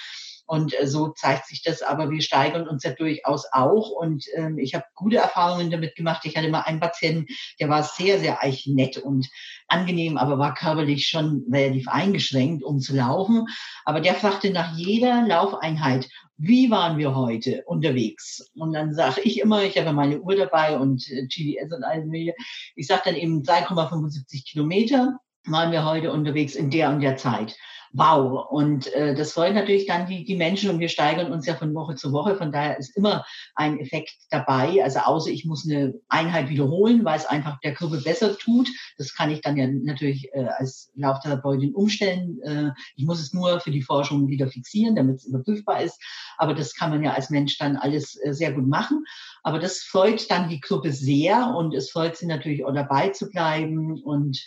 [0.49, 3.90] Und äh, so zeigt sich das, aber wir steigern uns ja durchaus auch.
[3.90, 6.24] Und ähm, ich habe gute Erfahrungen damit gemacht.
[6.24, 7.26] Ich hatte mal einen Patienten,
[7.61, 9.28] der war sehr, sehr eigentlich nett und
[9.68, 13.46] angenehm, aber war körperlich schon relativ eingeschränkt, um zu laufen.
[13.84, 18.51] Aber der fragte nach jeder Laufeinheit, wie waren wir heute unterwegs?
[18.55, 22.07] Und dann sage ich immer, ich habe meine Uhr dabei und äh, GPS und alles
[22.07, 22.34] mögliche.
[22.74, 27.55] Ich sage dann eben 3,75 Kilometer waren wir heute unterwegs in der und der Zeit
[27.93, 28.47] wow.
[28.51, 31.74] Und äh, das freut natürlich dann die, die Menschen und wir steigern uns ja von
[31.74, 32.36] Woche zu Woche.
[32.36, 33.24] Von daher ist immer
[33.55, 34.82] ein Effekt dabei.
[34.82, 38.68] Also außer ich muss eine Einheit wiederholen, weil es einfach der Körper besser tut.
[38.97, 42.41] Das kann ich dann ja natürlich äh, als Lauftherapeutin umstellen.
[42.43, 46.01] Äh, ich muss es nur für die Forschung wieder fixieren, damit es überprüfbar ist.
[46.36, 49.05] Aber das kann man ja als Mensch dann alles äh, sehr gut machen.
[49.43, 53.28] Aber das freut dann die Gruppe sehr und es freut sie natürlich auch dabei zu
[53.28, 54.39] bleiben und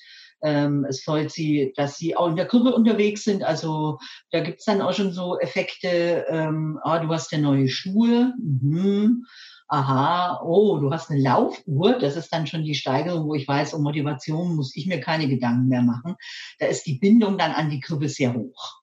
[0.43, 3.43] ähm, es freut sie, dass sie auch in der Gruppe unterwegs sind.
[3.43, 3.99] Also
[4.31, 8.33] da gibt's dann auch schon so Effekte, ähm, ah, du hast ja neue Schuhe.
[8.39, 9.25] Mhm.
[9.67, 11.97] Aha, oh, du hast eine Laufuhr.
[11.97, 15.29] Das ist dann schon die Steigerung, wo ich weiß, um Motivation muss ich mir keine
[15.29, 16.15] Gedanken mehr machen.
[16.59, 18.80] Da ist die Bindung dann an die Gruppe sehr hoch.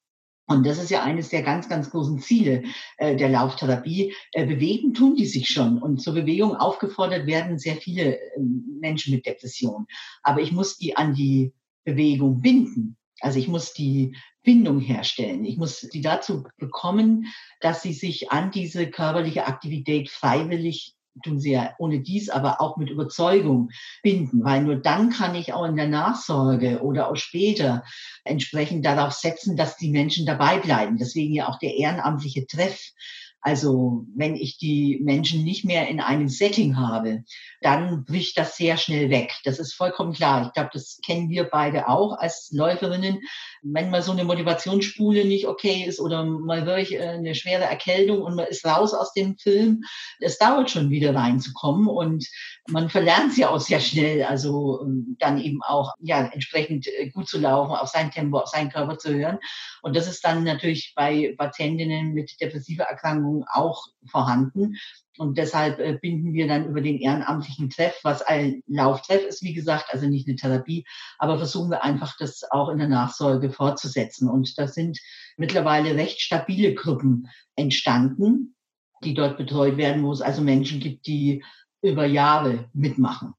[0.49, 2.65] Und das ist ja eines der ganz, ganz großen Ziele
[2.97, 4.15] äh, der Lauftherapie.
[4.33, 5.81] Äh, bewegen tun die sich schon.
[5.81, 8.41] Und zur Bewegung aufgefordert werden sehr viele äh,
[8.81, 9.87] Menschen mit Depression.
[10.23, 11.53] Aber ich muss die an die
[11.85, 12.97] Bewegung binden.
[13.21, 15.45] Also ich muss die Bindung herstellen.
[15.45, 17.27] Ich muss die dazu bekommen,
[17.61, 22.77] dass sie sich an diese körperliche Aktivität freiwillig tun sie ja ohne dies aber auch
[22.77, 23.71] mit Überzeugung
[24.03, 27.85] binden, weil nur dann kann ich auch in der Nachsorge oder auch später
[28.25, 30.97] entsprechend darauf setzen, dass die Menschen dabei bleiben.
[30.97, 32.93] Deswegen ja auch der ehrenamtliche Treff
[33.41, 37.23] also wenn ich die Menschen nicht mehr in einem Setting habe,
[37.61, 39.33] dann bricht das sehr schnell weg.
[39.45, 40.47] Das ist vollkommen klar.
[40.47, 43.21] Ich glaube, das kennen wir beide auch als Läuferinnen.
[43.63, 48.23] Wenn mal so eine Motivationsspule nicht okay ist oder mal wirklich äh, eine schwere Erkältung
[48.23, 49.83] und man ist raus aus dem Film,
[50.21, 52.27] es dauert schon wieder reinzukommen und
[52.69, 54.25] man verlernt sie auch sehr schnell.
[54.25, 58.49] Also ähm, dann eben auch ja entsprechend äh, gut zu laufen, auf sein Tempo, auf
[58.49, 59.39] seinen Körper zu hören.
[59.83, 64.77] Und das ist dann natürlich bei Patientinnen mit depressiver Erkrankung Erfahrung auch vorhanden.
[65.19, 69.53] Und deshalb äh, binden wir dann über den ehrenamtlichen Treff, was ein Lauftreff ist, wie
[69.53, 70.85] gesagt, also nicht eine Therapie,
[71.19, 74.29] aber versuchen wir einfach, das auch in der Nachsorge fortzusetzen.
[74.29, 74.99] Und da sind
[75.37, 78.55] mittlerweile recht stabile Gruppen entstanden,
[79.03, 81.45] die dort betreut werden, wo es also Menschen gibt, die
[81.83, 83.35] über Jahre mitmachen.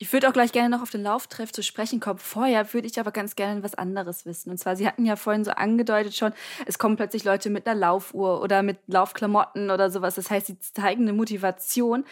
[0.00, 2.20] Ich würde auch gleich gerne noch auf den Lauftreff zu sprechen kommen.
[2.20, 4.50] Vorher würde ich aber ganz gerne was anderes wissen.
[4.50, 6.32] Und zwar, Sie hatten ja vorhin so angedeutet schon,
[6.66, 10.14] es kommen plötzlich Leute mit einer Laufuhr oder mit Laufklamotten oder sowas.
[10.14, 12.04] Das heißt, sie zeigen eine Motivation.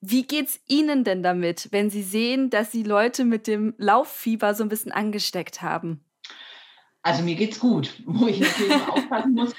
[0.00, 4.62] Wie geht's Ihnen denn damit, wenn Sie sehen, dass Sie Leute mit dem Lauffieber so
[4.62, 6.04] ein bisschen angesteckt haben?
[7.02, 9.52] Also mir geht's gut, wo ich natürlich aufpassen muss.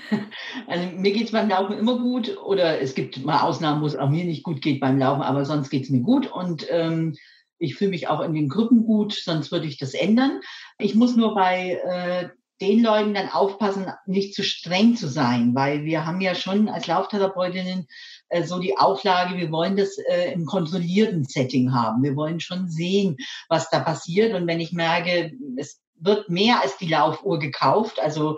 [0.68, 4.10] Also mir geht's beim Laufen immer gut oder es gibt mal Ausnahmen, wo es auch
[4.10, 7.18] mir nicht gut geht beim Laufen, aber sonst geht's mir gut und ähm,
[7.60, 10.42] ich fühle mich auch in den Gruppen gut, sonst würde ich das ändern.
[10.78, 12.30] Ich muss nur bei äh,
[12.62, 16.88] den Leuten dann aufpassen, nicht zu streng zu sein, weil wir haben ja schon als
[16.88, 17.88] Lauftherapeutinnen
[18.30, 22.04] äh, so die Auflage, wir wollen das äh, im kontrollierten Setting haben.
[22.04, 24.34] Wir wollen schon sehen, was da passiert.
[24.34, 28.38] Und wenn ich merke, es wird mehr als die Laufuhr gekauft, also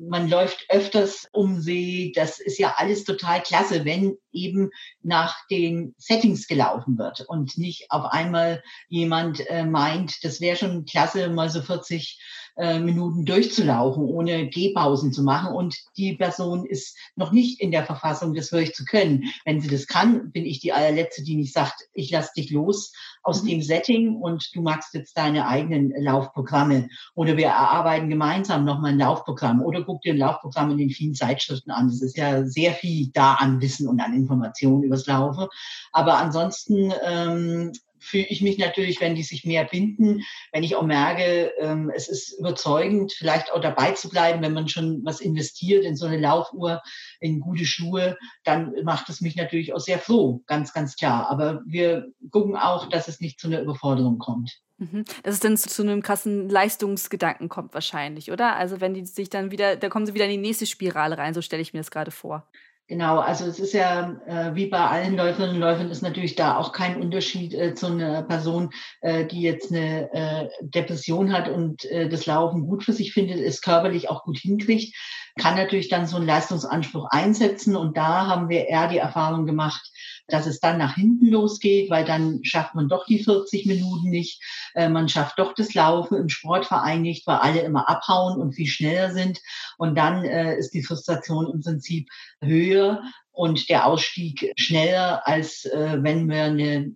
[0.00, 2.12] man läuft öfters um See.
[2.14, 4.70] Das ist ja alles total klasse, wenn eben
[5.02, 10.84] nach den Settings gelaufen wird und nicht auf einmal jemand äh, meint, das wäre schon
[10.84, 12.20] klasse, mal so 40
[12.58, 15.54] äh, Minuten durchzulaufen, ohne Gehpausen zu machen.
[15.54, 19.24] Und die Person ist noch nicht in der Verfassung, das wirklich zu können.
[19.44, 22.92] Wenn sie das kann, bin ich die allerletzte, die nicht sagt, ich lass dich los
[23.22, 23.48] aus mhm.
[23.48, 26.88] dem Setting und du machst jetzt deine eigenen Laufprogramme.
[27.14, 29.62] Oder wir erarbeiten gemeinsam nochmal ein Laufprogramm.
[29.62, 31.88] Oder guck dir ein Laufprogramm in den vielen Zeitschriften an.
[31.88, 35.46] Es ist ja sehr viel da an Wissen und an Informationen übers Laufen.
[35.92, 37.72] Aber ansonsten ähm,
[38.08, 42.08] fühle ich mich natürlich, wenn die sich mehr binden, wenn ich auch merke, ähm, es
[42.08, 46.18] ist überzeugend, vielleicht auch dabei zu bleiben, wenn man schon was investiert in so eine
[46.18, 46.82] Laufuhr,
[47.20, 51.30] in gute Schuhe, dann macht es mich natürlich auch sehr froh, ganz, ganz klar.
[51.30, 54.60] Aber wir gucken auch, dass es nicht zu einer Überforderung kommt.
[54.78, 55.04] Mhm.
[55.24, 58.56] Dass es dann zu, zu, einem krassen Leistungsgedanken kommt wahrscheinlich, oder?
[58.56, 61.34] Also wenn die sich dann wieder, da kommen sie wieder in die nächste Spirale rein,
[61.34, 62.48] so stelle ich mir das gerade vor.
[62.88, 66.56] Genau, also es ist ja äh, wie bei allen Läuferinnen und Läufern ist natürlich da
[66.56, 68.70] auch kein Unterschied äh, zu einer Person,
[69.02, 73.40] äh, die jetzt eine äh, Depression hat und äh, das Laufen gut für sich findet,
[73.40, 74.96] es körperlich auch gut hinkriegt,
[75.38, 77.76] kann natürlich dann so einen Leistungsanspruch einsetzen.
[77.76, 79.90] Und da haben wir eher die Erfahrung gemacht,
[80.28, 84.42] dass es dann nach hinten losgeht, weil dann schafft man doch die 40 Minuten nicht,
[84.74, 88.66] äh, man schafft doch das Laufen im Sportverein nicht, weil alle immer abhauen und viel
[88.66, 89.40] schneller sind.
[89.78, 92.08] Und dann äh, ist die Frustration im Prinzip
[92.40, 93.02] höher
[93.32, 96.92] und der Ausstieg schneller, als äh, wenn wir eine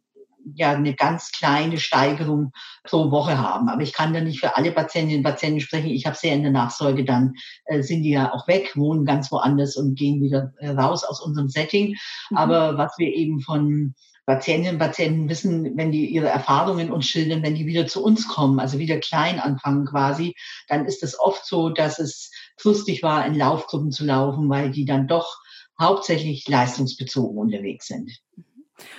[0.55, 2.53] ja eine ganz kleine Steigerung
[2.85, 3.69] pro Woche haben.
[3.69, 5.91] Aber ich kann da nicht für alle Patientinnen und Patienten sprechen.
[5.91, 7.35] Ich habe sehr in der Nachsorge, dann
[7.67, 11.21] äh, sind die ja auch weg, wohnen ganz woanders und gehen wieder äh, raus aus
[11.21, 11.97] unserem Setting.
[12.31, 12.37] Mhm.
[12.37, 17.43] Aber was wir eben von Patientinnen und Patienten wissen, wenn die ihre Erfahrungen uns schildern,
[17.43, 20.35] wenn die wieder zu uns kommen, also wieder klein anfangen quasi,
[20.69, 22.31] dann ist es oft so, dass es
[22.63, 25.41] lustig war, in Laufgruppen zu laufen, weil die dann doch
[25.81, 28.11] hauptsächlich leistungsbezogen unterwegs sind.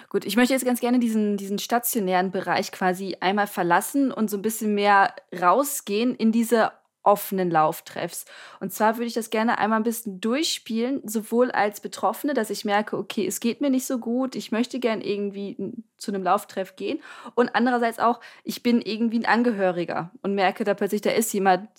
[0.10, 4.38] Gut, ich möchte jetzt ganz gerne diesen, diesen stationären Bereich quasi einmal verlassen und so
[4.38, 6.72] ein bisschen mehr rausgehen in diese
[7.04, 8.26] offenen Lauftreffs.
[8.60, 12.66] Und zwar würde ich das gerne einmal ein bisschen durchspielen, sowohl als Betroffene, dass ich
[12.66, 15.58] merke, okay, es geht mir nicht so gut, ich möchte gern irgendwie
[15.98, 17.02] zu einem Lauftreff gehen.
[17.36, 21.70] Und andererseits auch, ich bin irgendwie ein Angehöriger und merke da plötzlich, da ist jemand,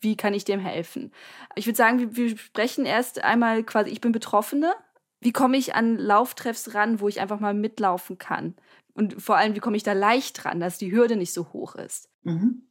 [0.00, 1.12] wie kann ich dem helfen?
[1.54, 4.74] Ich würde sagen, wir, wir sprechen erst einmal quasi, ich bin Betroffene
[5.20, 8.54] wie komme ich an Lauftreffs ran, wo ich einfach mal mitlaufen kann?
[8.94, 11.74] Und vor allem, wie komme ich da leicht ran, dass die Hürde nicht so hoch
[11.74, 12.08] ist?
[12.22, 12.68] Mhm.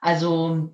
[0.00, 0.72] Also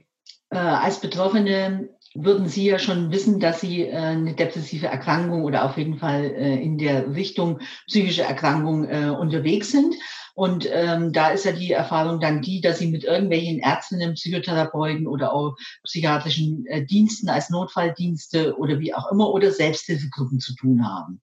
[0.51, 5.65] äh, als Betroffene würden Sie ja schon wissen, dass Sie äh, eine depressive Erkrankung oder
[5.65, 9.95] auf jeden Fall äh, in der Richtung psychische Erkrankung äh, unterwegs sind.
[10.35, 15.07] Und ähm, da ist ja die Erfahrung dann die, dass sie mit irgendwelchen Ärztinnen, Psychotherapeuten
[15.07, 20.87] oder auch psychiatrischen äh, Diensten als Notfalldienste oder wie auch immer oder Selbsthilfegruppen zu tun
[20.87, 21.21] haben.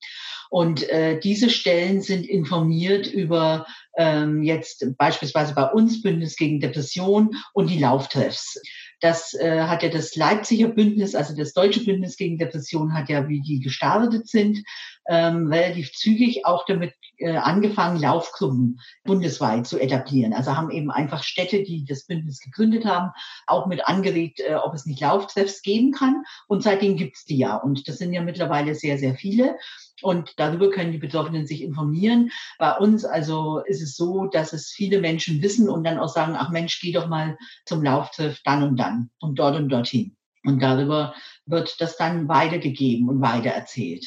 [0.49, 3.65] Und äh, diese Stellen sind informiert über
[3.97, 8.61] ähm, jetzt beispielsweise bei uns Bündnis gegen Depression und die Lauftreffs.
[9.01, 13.27] Das äh, hat ja das Leipziger Bündnis, also das deutsche Bündnis gegen Depression, hat ja,
[13.29, 14.63] wie die gestartet sind,
[15.07, 16.93] ähm, relativ zügig auch damit
[17.27, 20.33] angefangen, Laufgruppen bundesweit zu etablieren.
[20.33, 23.11] Also haben eben einfach Städte, die das Bündnis gegründet haben,
[23.47, 26.23] auch mit angeregt, äh, ob es nicht Lauftreffs geben kann.
[26.47, 27.55] Und seitdem gibt's die ja.
[27.55, 29.57] Und das sind ja mittlerweile sehr, sehr viele.
[30.01, 32.31] Und darüber können die Betroffenen sich informieren.
[32.57, 36.35] Bei uns also ist es so, dass es viele Menschen wissen und dann auch sagen,
[36.37, 40.15] ach Mensch, geh doch mal zum Lauftreff dann und dann und dort und dorthin.
[40.45, 41.13] Und darüber
[41.45, 44.05] wird das dann weitergegeben und weitererzählt.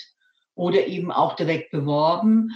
[0.54, 2.50] Oder eben auch direkt beworben.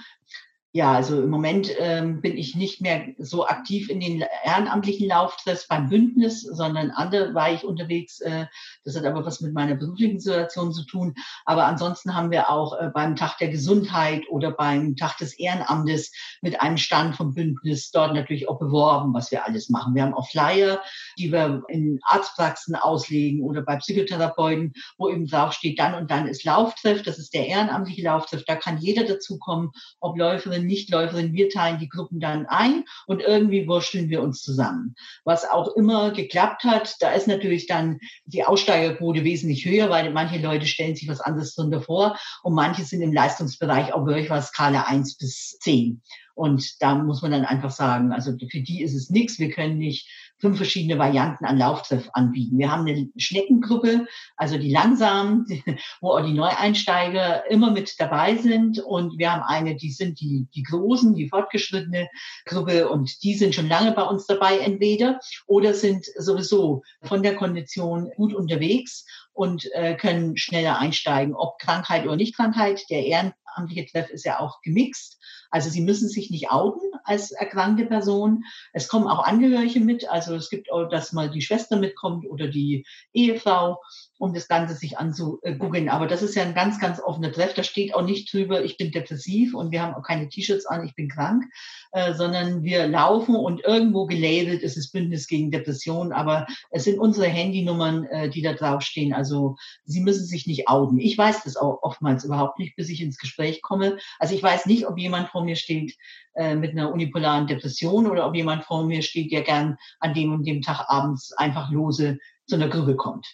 [0.77, 5.69] Ja, also im Moment ähm, bin ich nicht mehr so aktiv in den ehrenamtlichen Lauftreffs
[5.69, 8.21] beim Bündnis, sondern andere war ich unterwegs.
[8.21, 8.45] Äh,
[8.85, 11.15] das hat aber was mit meiner beruflichen Situation zu tun.
[11.47, 16.13] Aber ansonsten haben wir auch äh, beim Tag der Gesundheit oder beim Tag des Ehrenamtes
[16.43, 19.95] mit einem Stand vom Bündnis dort natürlich auch beworben, was wir alles machen.
[19.95, 20.83] Wir haben auch Flyer,
[21.19, 26.29] die wir in Arztpraxen auslegen oder bei Psychotherapeuten, wo eben drauf steht, dann und dann
[26.29, 27.03] ist Lauftreff.
[27.03, 28.45] Das ist der ehrenamtliche Lauftreff.
[28.45, 29.71] Da kann jeder dazukommen,
[30.01, 34.95] ob Läuferin, Nichtläuferin, wir teilen die Gruppen dann ein und irgendwie wursteln wir uns zusammen.
[35.25, 40.39] Was auch immer geklappt hat, da ist natürlich dann die Aussteigerquote wesentlich höher, weil manche
[40.39, 44.49] Leute stellen sich was anderes drunter vor und manche sind im Leistungsbereich auch wirklich was
[44.49, 46.03] Skala 1 bis 10.
[46.37, 49.39] Und da muss man dann einfach sagen, also für die ist es nichts.
[49.39, 50.07] Wir können nicht
[50.39, 52.59] fünf verschiedene Varianten an Lauftreff anbieten.
[52.59, 54.07] Wir haben eine Schneckengruppe,
[54.37, 55.47] also die langsamen,
[56.01, 58.79] wo auch die Neueinsteiger immer mit dabei sind.
[58.79, 62.09] Und wir haben eine, die sind die, die großen, die fortgeschrittene
[62.45, 67.37] Gruppe und die sind schon lange bei uns dabei entweder oder sind sowieso von der
[67.37, 72.85] Kondition gut unterwegs und äh, können schneller einsteigen, ob Krankheit oder Nicht-Krankheit.
[72.91, 75.19] Der ehrenamtliche Treff ist ja auch gemixt.
[75.51, 78.45] Also sie müssen sich nicht outen als erkrankte Person.
[78.73, 80.09] Es kommen auch Angehörige mit.
[80.09, 83.81] Also es gibt auch, dass mal die Schwester mitkommt oder die Ehefrau,
[84.19, 85.89] um das Ganze sich anzugucken.
[85.89, 87.55] Aber das ist ja ein ganz, ganz offener Treff.
[87.55, 90.87] Da steht auch nicht drüber, ich bin depressiv und wir haben auch keine T-Shirts an,
[90.87, 91.45] ich bin krank,
[91.93, 96.13] äh, sondern wir laufen und irgendwo gelabelt ist es Bündnis gegen Depression.
[96.13, 99.13] Aber es sind unsere Handynummern, äh, die da draufstehen.
[99.13, 100.99] Also sie müssen sich nicht outen.
[100.99, 103.99] Ich weiß das auch oftmals überhaupt nicht, bis ich ins Gespräch komme.
[104.19, 105.95] Also ich weiß nicht, ob jemand vor mir steht
[106.35, 110.33] äh, mit einer unipolaren Depression oder ob jemand vor mir steht, der gern an dem
[110.33, 113.27] und dem Tag abends einfach lose zu einer Grübel kommt.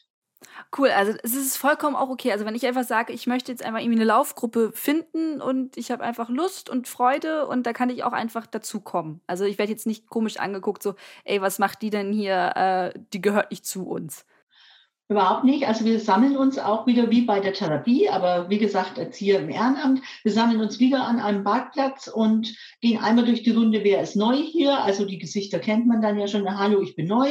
[0.77, 2.33] Cool, also es ist vollkommen auch okay.
[2.33, 5.91] Also wenn ich einfach sage, ich möchte jetzt einfach irgendwie eine Laufgruppe finden und ich
[5.91, 9.21] habe einfach Lust und Freude und da kann ich auch einfach dazukommen.
[9.27, 12.93] Also ich werde jetzt nicht komisch angeguckt, so, ey, was macht die denn hier?
[12.95, 14.25] Äh, die gehört nicht zu uns.
[15.13, 15.69] Überhaupt nicht.
[15.69, 19.51] Also wir sammeln uns auch wieder wie bei der Therapie, aber wie gesagt, hier im
[19.51, 20.01] Ehrenamt.
[20.23, 24.17] Wir sammeln uns wieder an einem Parkplatz und gehen einmal durch die Runde, wer ist
[24.17, 24.79] neu hier.
[24.79, 26.49] Also die Gesichter kennt man dann ja schon.
[26.59, 27.29] Hallo, ich bin neu.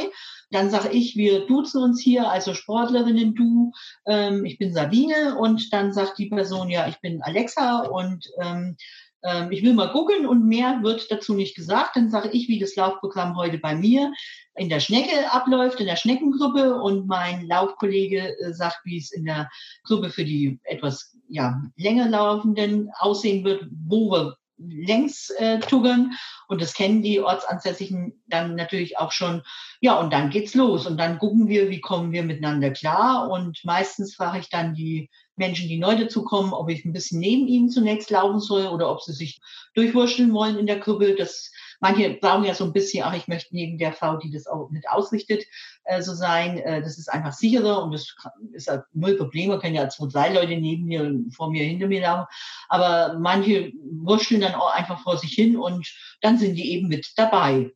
[0.52, 3.72] Dann sage ich, wir duzen uns hier, also Sportlerinnen, du,
[4.06, 5.36] ähm, ich bin Sabine.
[5.36, 8.76] Und dann sagt die Person, ja, ich bin Alexa und ähm,
[9.24, 11.96] ähm, ich will mal gucken und mehr wird dazu nicht gesagt.
[11.96, 14.12] Dann sage ich, wie das Laufprogramm heute bei mir
[14.54, 19.24] in der Schnecke abläuft, in der Schneckengruppe und mein Laufkollege äh, sagt, wie es in
[19.24, 19.48] der
[19.84, 26.12] Gruppe für die etwas ja, länger laufenden aussehen wird, wo wir längs äh, tuggern
[26.48, 29.42] und das kennen die Ortsansässigen dann natürlich auch schon.
[29.80, 33.60] Ja, und dann geht's los und dann gucken wir, wie kommen wir miteinander klar und
[33.64, 37.68] meistens frage ich dann die Menschen, die neu dazukommen, ob ich ein bisschen neben ihnen
[37.68, 39.40] zunächst laufen soll oder ob sie sich
[39.74, 41.14] durchwurschteln wollen in der Gruppe.
[41.14, 41.50] Das
[41.82, 44.70] Manche brauchen ja so ein bisschen, ach, ich möchte neben der Frau, die das auch
[44.70, 45.42] mit ausrichtet,
[45.82, 46.58] äh, so sein.
[46.58, 48.14] Äh, das ist einfach sicherer und das
[48.52, 49.58] ist halt null Probleme.
[49.58, 52.26] Können ja zwei, drei Leute neben mir, vor mir, hinter mir laufen.
[52.68, 57.14] Aber manche wurschteln dann auch einfach vor sich hin und dann sind die eben mit
[57.16, 57.72] dabei.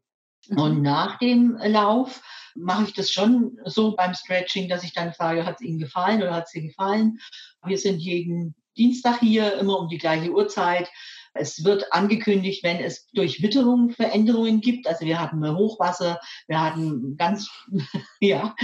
[0.51, 0.59] Mhm.
[0.59, 2.23] Und nach dem Lauf
[2.57, 6.23] mache ich das schon so beim Stretching, dass ich dann frage, hat es Ihnen gefallen
[6.23, 7.19] oder hat es dir gefallen?
[7.65, 10.89] Wir sind jeden Dienstag hier, immer um die gleiche Uhrzeit.
[11.39, 14.87] Es wird angekündigt, wenn es durch Witterung Veränderungen gibt.
[14.87, 17.51] Also wir hatten Hochwasser, wir hatten ganz,
[18.21, 18.55] ja,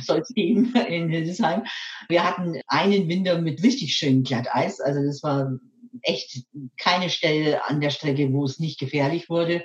[0.00, 1.64] soll es geben in Hildesheim.
[2.08, 4.80] Wir hatten einen Winter mit richtig schönem Glatteis.
[4.80, 5.58] Also das war
[6.02, 6.44] echt
[6.78, 9.64] keine Stelle an der Strecke, wo es nicht gefährlich wurde.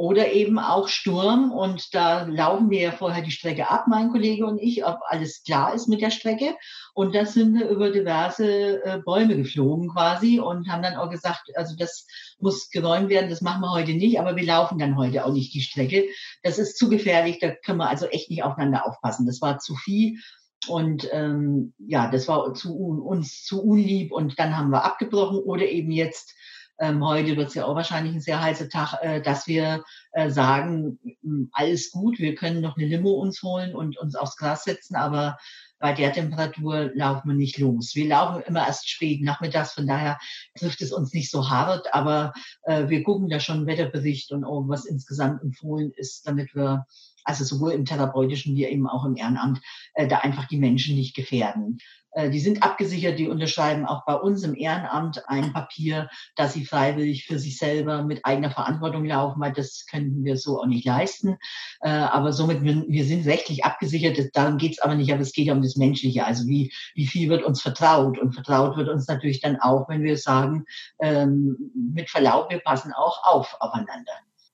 [0.00, 1.52] Oder eben auch Sturm.
[1.52, 5.42] Und da laufen wir ja vorher die Strecke ab, mein Kollege und ich, ob alles
[5.42, 6.56] klar ist mit der Strecke.
[6.94, 11.50] Und da sind wir über diverse äh, Bäume geflogen quasi und haben dann auch gesagt,
[11.54, 12.06] also das
[12.38, 15.52] muss geräumt werden, das machen wir heute nicht, aber wir laufen dann heute auch nicht
[15.52, 16.06] die Strecke.
[16.42, 19.26] Das ist zu gefährlich, da können wir also echt nicht aufeinander aufpassen.
[19.26, 20.18] Das war zu viel.
[20.66, 25.66] Und ähm, ja, das war zu, uns zu unlieb und dann haben wir abgebrochen oder
[25.66, 26.34] eben jetzt
[26.80, 30.30] ähm, heute wird es ja auch wahrscheinlich ein sehr heißer Tag, äh, dass wir äh,
[30.30, 34.64] sagen, hm, alles gut, wir können noch eine Limo uns holen und uns aufs Gras
[34.64, 35.36] setzen, aber
[35.78, 37.94] bei der Temperatur laufen wir nicht los.
[37.94, 40.18] Wir laufen immer erst spät nachmittags, von daher
[40.58, 42.32] trifft es uns nicht so hart, aber
[42.64, 46.86] äh, wir gucken da schon Wetterbericht und oh, was insgesamt empfohlen ist, damit wir
[47.24, 49.60] also sowohl im therapeutischen wie eben auch im Ehrenamt,
[49.94, 51.78] äh, da einfach die Menschen nicht gefährden.
[52.12, 56.64] Äh, die sind abgesichert, die unterschreiben auch bei uns im Ehrenamt ein Papier, dass sie
[56.64, 60.84] freiwillig für sich selber mit eigener Verantwortung laufen, weil das könnten wir so auch nicht
[60.84, 61.36] leisten.
[61.80, 65.46] Äh, aber somit, wir sind rechtlich abgesichert, darum geht es aber nicht, aber es geht
[65.46, 66.24] ja um das Menschliche.
[66.24, 68.18] Also wie, wie viel wird uns vertraut?
[68.18, 70.64] Und vertraut wird uns natürlich dann auch, wenn wir sagen,
[71.00, 74.12] ähm, mit Verlaub, wir passen auch auf aufeinander.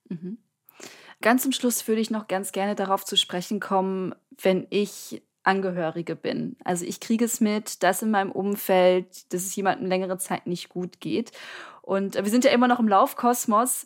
[0.09, 0.37] Mhm.
[1.21, 6.15] Ganz zum Schluss würde ich noch ganz gerne darauf zu sprechen kommen, wenn ich Angehörige
[6.15, 6.57] bin.
[6.65, 10.67] Also ich kriege es mit, dass in meinem Umfeld, dass es jemandem längere Zeit nicht
[10.69, 11.31] gut geht.
[11.81, 13.85] Und wir sind ja immer noch im Laufkosmos.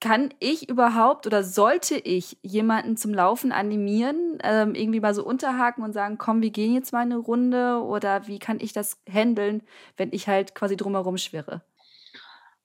[0.00, 5.84] Kann ich überhaupt oder sollte ich jemanden zum Laufen animieren, ähm, irgendwie mal so unterhaken
[5.84, 7.82] und sagen, komm, wir gehen jetzt mal eine Runde?
[7.82, 9.62] Oder wie kann ich das handeln,
[9.98, 11.60] wenn ich halt quasi drumherum schwirre?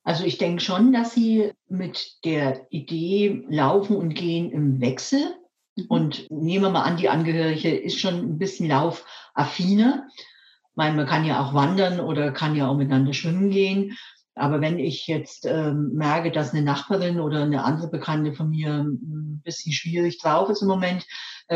[0.03, 5.35] Also ich denke schon, dass Sie mit der Idee Laufen und Gehen im Wechsel
[5.75, 5.85] Mhm.
[5.87, 10.07] Und nehmen wir mal an, die Angehörige ist schon ein bisschen laufaffiner.
[10.15, 13.97] Ich meine, man kann ja auch wandern oder kann ja auch miteinander schwimmen gehen.
[14.35, 18.73] Aber wenn ich jetzt ähm, merke, dass eine Nachbarin oder eine andere Bekannte von mir
[18.73, 21.07] ein bisschen schwierig drauf ist im Moment, äh,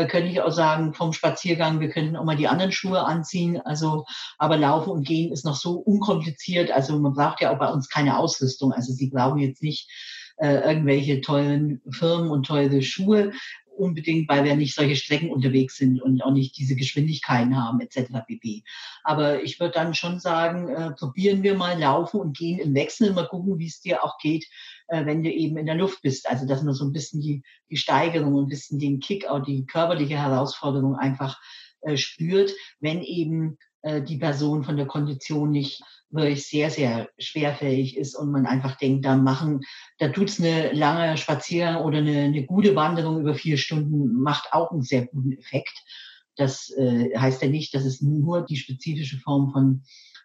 [0.06, 3.60] könnte ich auch sagen, vom Spaziergang, wir könnten auch mal die anderen Schuhe anziehen.
[3.60, 4.04] Also,
[4.38, 6.70] aber Laufen und Gehen ist noch so unkompliziert.
[6.70, 8.72] Also man braucht ja auch bei uns keine Ausrüstung.
[8.72, 9.90] Also Sie brauchen jetzt nicht
[10.36, 13.32] äh, irgendwelche tollen Firmen und teure Schuhe
[13.78, 18.10] unbedingt, weil wir nicht solche Strecken unterwegs sind und auch nicht diese Geschwindigkeiten haben etc.
[18.26, 18.62] pp.
[19.04, 23.12] Aber ich würde dann schon sagen, äh, probieren wir mal laufen und gehen im Wechsel,
[23.12, 24.46] mal gucken, wie es dir auch geht,
[24.88, 26.28] äh, wenn du eben in der Luft bist.
[26.28, 29.66] Also dass man so ein bisschen die, die Steigerung, ein bisschen den Kick, auch die
[29.66, 31.40] körperliche Herausforderung einfach
[31.82, 37.96] äh, spürt, wenn eben äh, die Person von der Kondition nicht wirklich sehr, sehr schwerfällig
[37.96, 39.60] ist und man einfach denkt, da machen,
[39.98, 44.70] da tut's eine lange Spaziergang oder eine, eine gute Wanderung über vier Stunden, macht auch
[44.70, 45.84] einen sehr guten Effekt.
[46.36, 49.82] Das äh, heißt ja nicht, dass es nur die spezifische Form von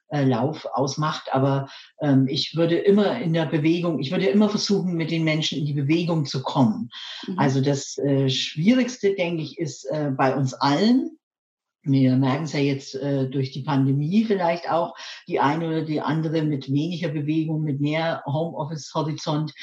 [0.09, 1.67] äh, Lauf ausmacht, aber
[1.99, 5.65] ähm, ich würde immer in der Bewegung, ich würde immer versuchen, mit den Menschen in
[5.65, 6.89] die Bewegung zu kommen.
[7.27, 7.39] Mhm.
[7.39, 11.17] Also das äh, Schwierigste, denke ich, ist äh, bei uns allen,
[11.83, 14.95] wir merken es ja jetzt äh, durch die Pandemie vielleicht auch,
[15.27, 19.53] die eine oder die andere mit weniger Bewegung, mit mehr Homeoffice-Horizont,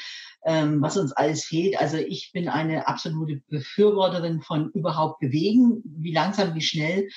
[0.45, 1.79] ähm, was uns alles fehlt.
[1.79, 7.07] Also ich bin eine absolute Befürworterin von überhaupt bewegen, wie langsam, wie schnell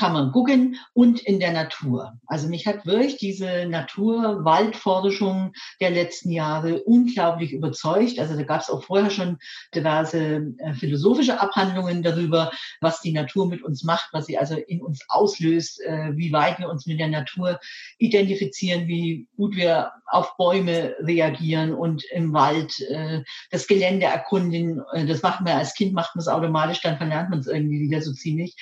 [0.00, 2.14] kann man gucken und in der Natur.
[2.26, 8.18] Also mich hat wirklich diese Natur-Waldforschung der letzten Jahre unglaublich überzeugt.
[8.18, 9.36] Also da gab es auch vorher schon
[9.74, 14.80] diverse äh, philosophische Abhandlungen darüber, was die Natur mit uns macht, was sie also in
[14.80, 17.60] uns auslöst, äh, wie weit wir uns mit der Natur
[17.98, 24.80] identifizieren, wie gut wir auf Bäume reagieren und im Wald äh, das Gelände erkunden.
[25.06, 28.00] Das macht man als Kind, macht man es automatisch, dann verlernt man es irgendwie wieder
[28.00, 28.56] so ziemlich.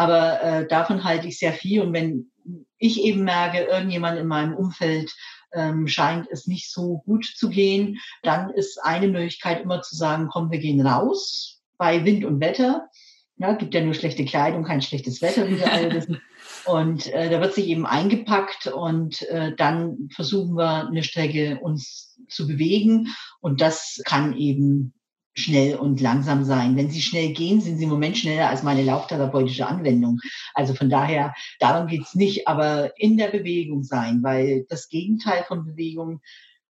[0.00, 1.82] Aber äh, davon halte ich sehr viel.
[1.82, 2.30] Und wenn
[2.78, 5.14] ich eben merke, irgendjemand in meinem Umfeld
[5.52, 10.28] ähm, scheint es nicht so gut zu gehen, dann ist eine Möglichkeit immer zu sagen,
[10.32, 12.88] komm, wir gehen raus bei Wind und Wetter.
[13.36, 16.22] Ja, gibt ja nur schlechte Kleidung, kein schlechtes Wetter, wie wir alle wissen.
[16.64, 22.18] Und äh, da wird sich eben eingepackt und äh, dann versuchen wir eine Strecke uns
[22.30, 23.08] zu bewegen.
[23.42, 24.94] Und das kann eben
[25.40, 26.76] schnell und langsam sein.
[26.76, 30.18] Wenn Sie schnell gehen, sind Sie im Moment schneller als meine lauftherapeutische Anwendung.
[30.54, 35.64] Also von daher, darum geht's nicht, aber in der Bewegung sein, weil das Gegenteil von
[35.64, 36.20] Bewegung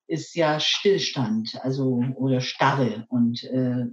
[0.07, 3.07] ist ja Stillstand, also oder Starre.
[3.09, 3.87] Und äh,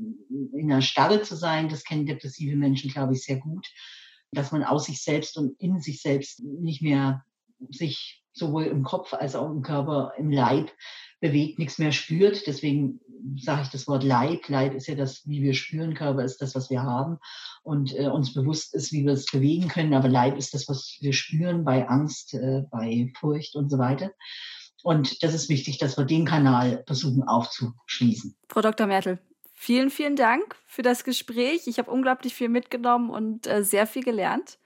[0.57, 3.67] in der Starre zu sein, das kennen depressive Menschen, glaube ich, sehr gut,
[4.31, 7.23] dass man aus sich selbst und in sich selbst nicht mehr
[7.69, 10.71] sich sowohl im Kopf als auch im Körper, im Leib
[11.19, 12.45] bewegt, nichts mehr spürt.
[12.47, 12.99] Deswegen
[13.37, 14.47] sage ich das Wort Leib.
[14.47, 15.93] Leib ist ja das, wie wir spüren.
[15.93, 17.17] Körper ist das, was wir haben
[17.63, 19.93] und äh, uns bewusst ist, wie wir es bewegen können.
[19.93, 24.11] Aber Leib ist das, was wir spüren bei Angst, äh, bei Furcht und so weiter.
[24.83, 28.35] Und das ist wichtig, dass wir den Kanal versuchen aufzuschließen.
[28.47, 28.87] Frau Dr.
[28.87, 29.19] Mertel,
[29.53, 31.63] vielen, vielen Dank für das Gespräch.
[31.65, 34.59] Ich habe unglaublich viel mitgenommen und äh, sehr viel gelernt.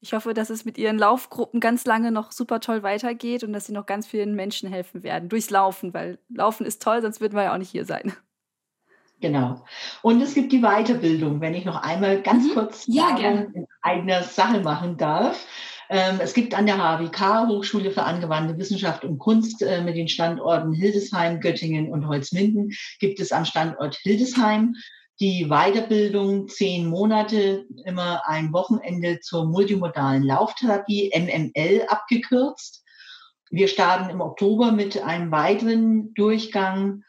[0.00, 3.66] Ich hoffe, dass es mit Ihren Laufgruppen ganz lange noch super toll weitergeht und dass
[3.66, 5.28] Sie noch ganz vielen Menschen helfen werden.
[5.28, 8.12] Durchs Laufen, weil Laufen ist toll, sonst würden wir ja auch nicht hier sein.
[9.20, 9.64] Genau.
[10.02, 12.52] Und es gibt die Weiterbildung, wenn ich noch einmal ganz mhm.
[12.52, 15.46] kurz ja, in eigener Sache machen darf.
[15.88, 20.08] Ähm, es gibt an der HWK, Hochschule für angewandte Wissenschaft und Kunst, äh, mit den
[20.08, 24.74] Standorten Hildesheim, Göttingen und Holzminden, gibt es am Standort Hildesheim
[25.20, 32.84] die Weiterbildung zehn Monate, immer ein Wochenende zur multimodalen Lauftherapie, MML abgekürzt.
[33.50, 37.02] Wir starten im Oktober mit einem weiteren Durchgang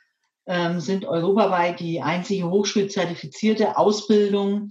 [0.46, 4.70] ähm, sind europaweit die einzige hochschulzertifizierte Ausbildung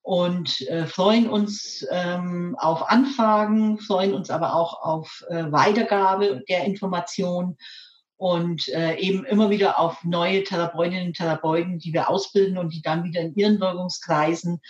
[0.00, 6.64] und äh, freuen uns ähm, auf Anfragen, freuen uns aber auch auf äh, Weitergabe der
[6.64, 7.58] Informationen
[8.18, 12.82] und äh, eben immer wieder auf neue Therapeutinnen und Therapeuten, die wir ausbilden und die
[12.82, 14.60] dann wieder in ihren Wirkungskreisen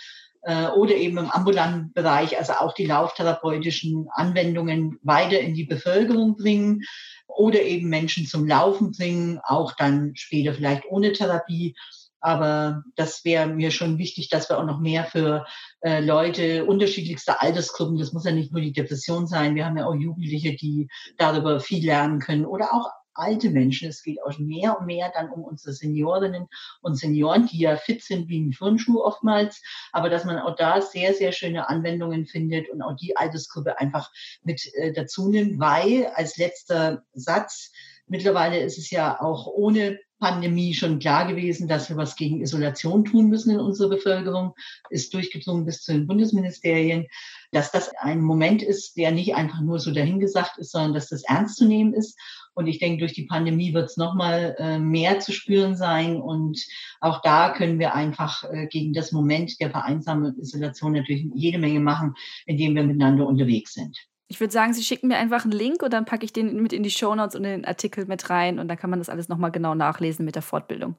[0.43, 6.37] äh, oder eben im ambulanten Bereich, also auch die lauftherapeutischen Anwendungen weiter in die Bevölkerung
[6.37, 6.83] bringen
[7.27, 11.75] oder eben Menschen zum Laufen bringen, auch dann später vielleicht ohne Therapie.
[12.21, 15.45] Aber das wäre mir schon wichtig, dass wir auch noch mehr für
[15.81, 19.87] äh, Leute unterschiedlichster Altersgruppen, das muss ja nicht nur die Depression sein, wir haben ja
[19.87, 22.89] auch Jugendliche, die darüber viel lernen können oder auch
[23.19, 23.89] alte Menschen.
[23.89, 26.47] Es geht auch mehr und mehr dann um unsere Seniorinnen
[26.81, 29.61] und Senioren, die ja fit sind wie ein Turnschuh oftmals,
[29.91, 34.11] aber dass man auch da sehr, sehr schöne Anwendungen findet und auch die Altersgruppe einfach
[34.43, 37.71] mit äh, dazu nimmt, weil als letzter Satz,
[38.07, 43.05] mittlerweile ist es ja auch ohne Pandemie schon klar gewesen, dass wir was gegen Isolation
[43.05, 44.53] tun müssen in unserer Bevölkerung,
[44.89, 47.07] ist durchgedrungen bis zu den Bundesministerien,
[47.51, 51.23] dass das ein Moment ist, der nicht einfach nur so dahingesagt ist, sondern dass das
[51.23, 52.17] ernst zu nehmen ist.
[52.53, 56.19] Und ich denke, durch die Pandemie wird es nochmal äh, mehr zu spüren sein.
[56.19, 56.63] Und
[56.99, 61.57] auch da können wir einfach äh, gegen das Moment der Vereinsamung und Isolation natürlich jede
[61.57, 62.15] Menge machen,
[62.45, 63.97] indem wir miteinander unterwegs sind.
[64.31, 66.71] Ich würde sagen, Sie schicken mir einfach einen Link und dann packe ich den mit
[66.71, 69.27] in die Shownotes und in den Artikel mit rein und dann kann man das alles
[69.27, 70.95] nochmal genau nachlesen mit der Fortbildung.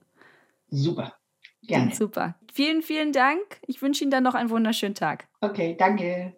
[0.68, 1.14] Super.
[1.62, 1.95] Gerne.
[1.95, 2.35] Super.
[2.53, 3.41] Vielen, vielen Dank.
[3.66, 5.28] Ich wünsche Ihnen dann noch einen wunderschönen Tag.
[5.41, 6.37] Okay, danke.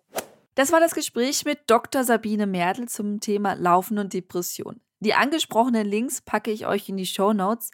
[0.55, 2.05] Das war das Gespräch mit Dr.
[2.05, 4.81] Sabine Mertel zum Thema Laufen und Depression.
[5.03, 7.73] Die angesprochenen Links packe ich euch in die Show Notes.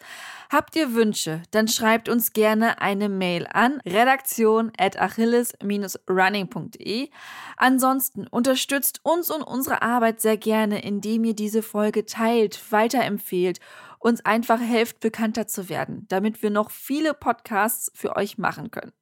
[0.50, 7.10] Habt ihr Wünsche, dann schreibt uns gerne eine Mail an redaktion at achilles-running.de.
[7.58, 13.60] Ansonsten unterstützt uns und unsere Arbeit sehr gerne, indem ihr diese Folge teilt, weiterempfehlt,
[13.98, 18.94] uns einfach helft, bekannter zu werden, damit wir noch viele Podcasts für euch machen können.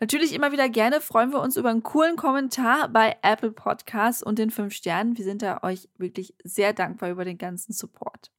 [0.00, 4.38] Natürlich immer wieder gerne freuen wir uns über einen coolen Kommentar bei Apple Podcasts und
[4.38, 5.16] den fünf Sternen.
[5.16, 8.30] Wir sind da euch wirklich sehr dankbar über den ganzen Support.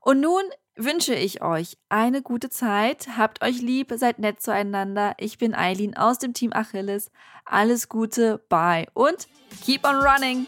[0.00, 0.42] Und nun
[0.76, 3.08] wünsche ich euch eine gute Zeit.
[3.16, 5.14] Habt euch lieb, seid nett zueinander.
[5.18, 7.10] Ich bin Eileen aus dem Team Achilles.
[7.44, 9.28] Alles Gute, bye und
[9.64, 10.46] keep on running!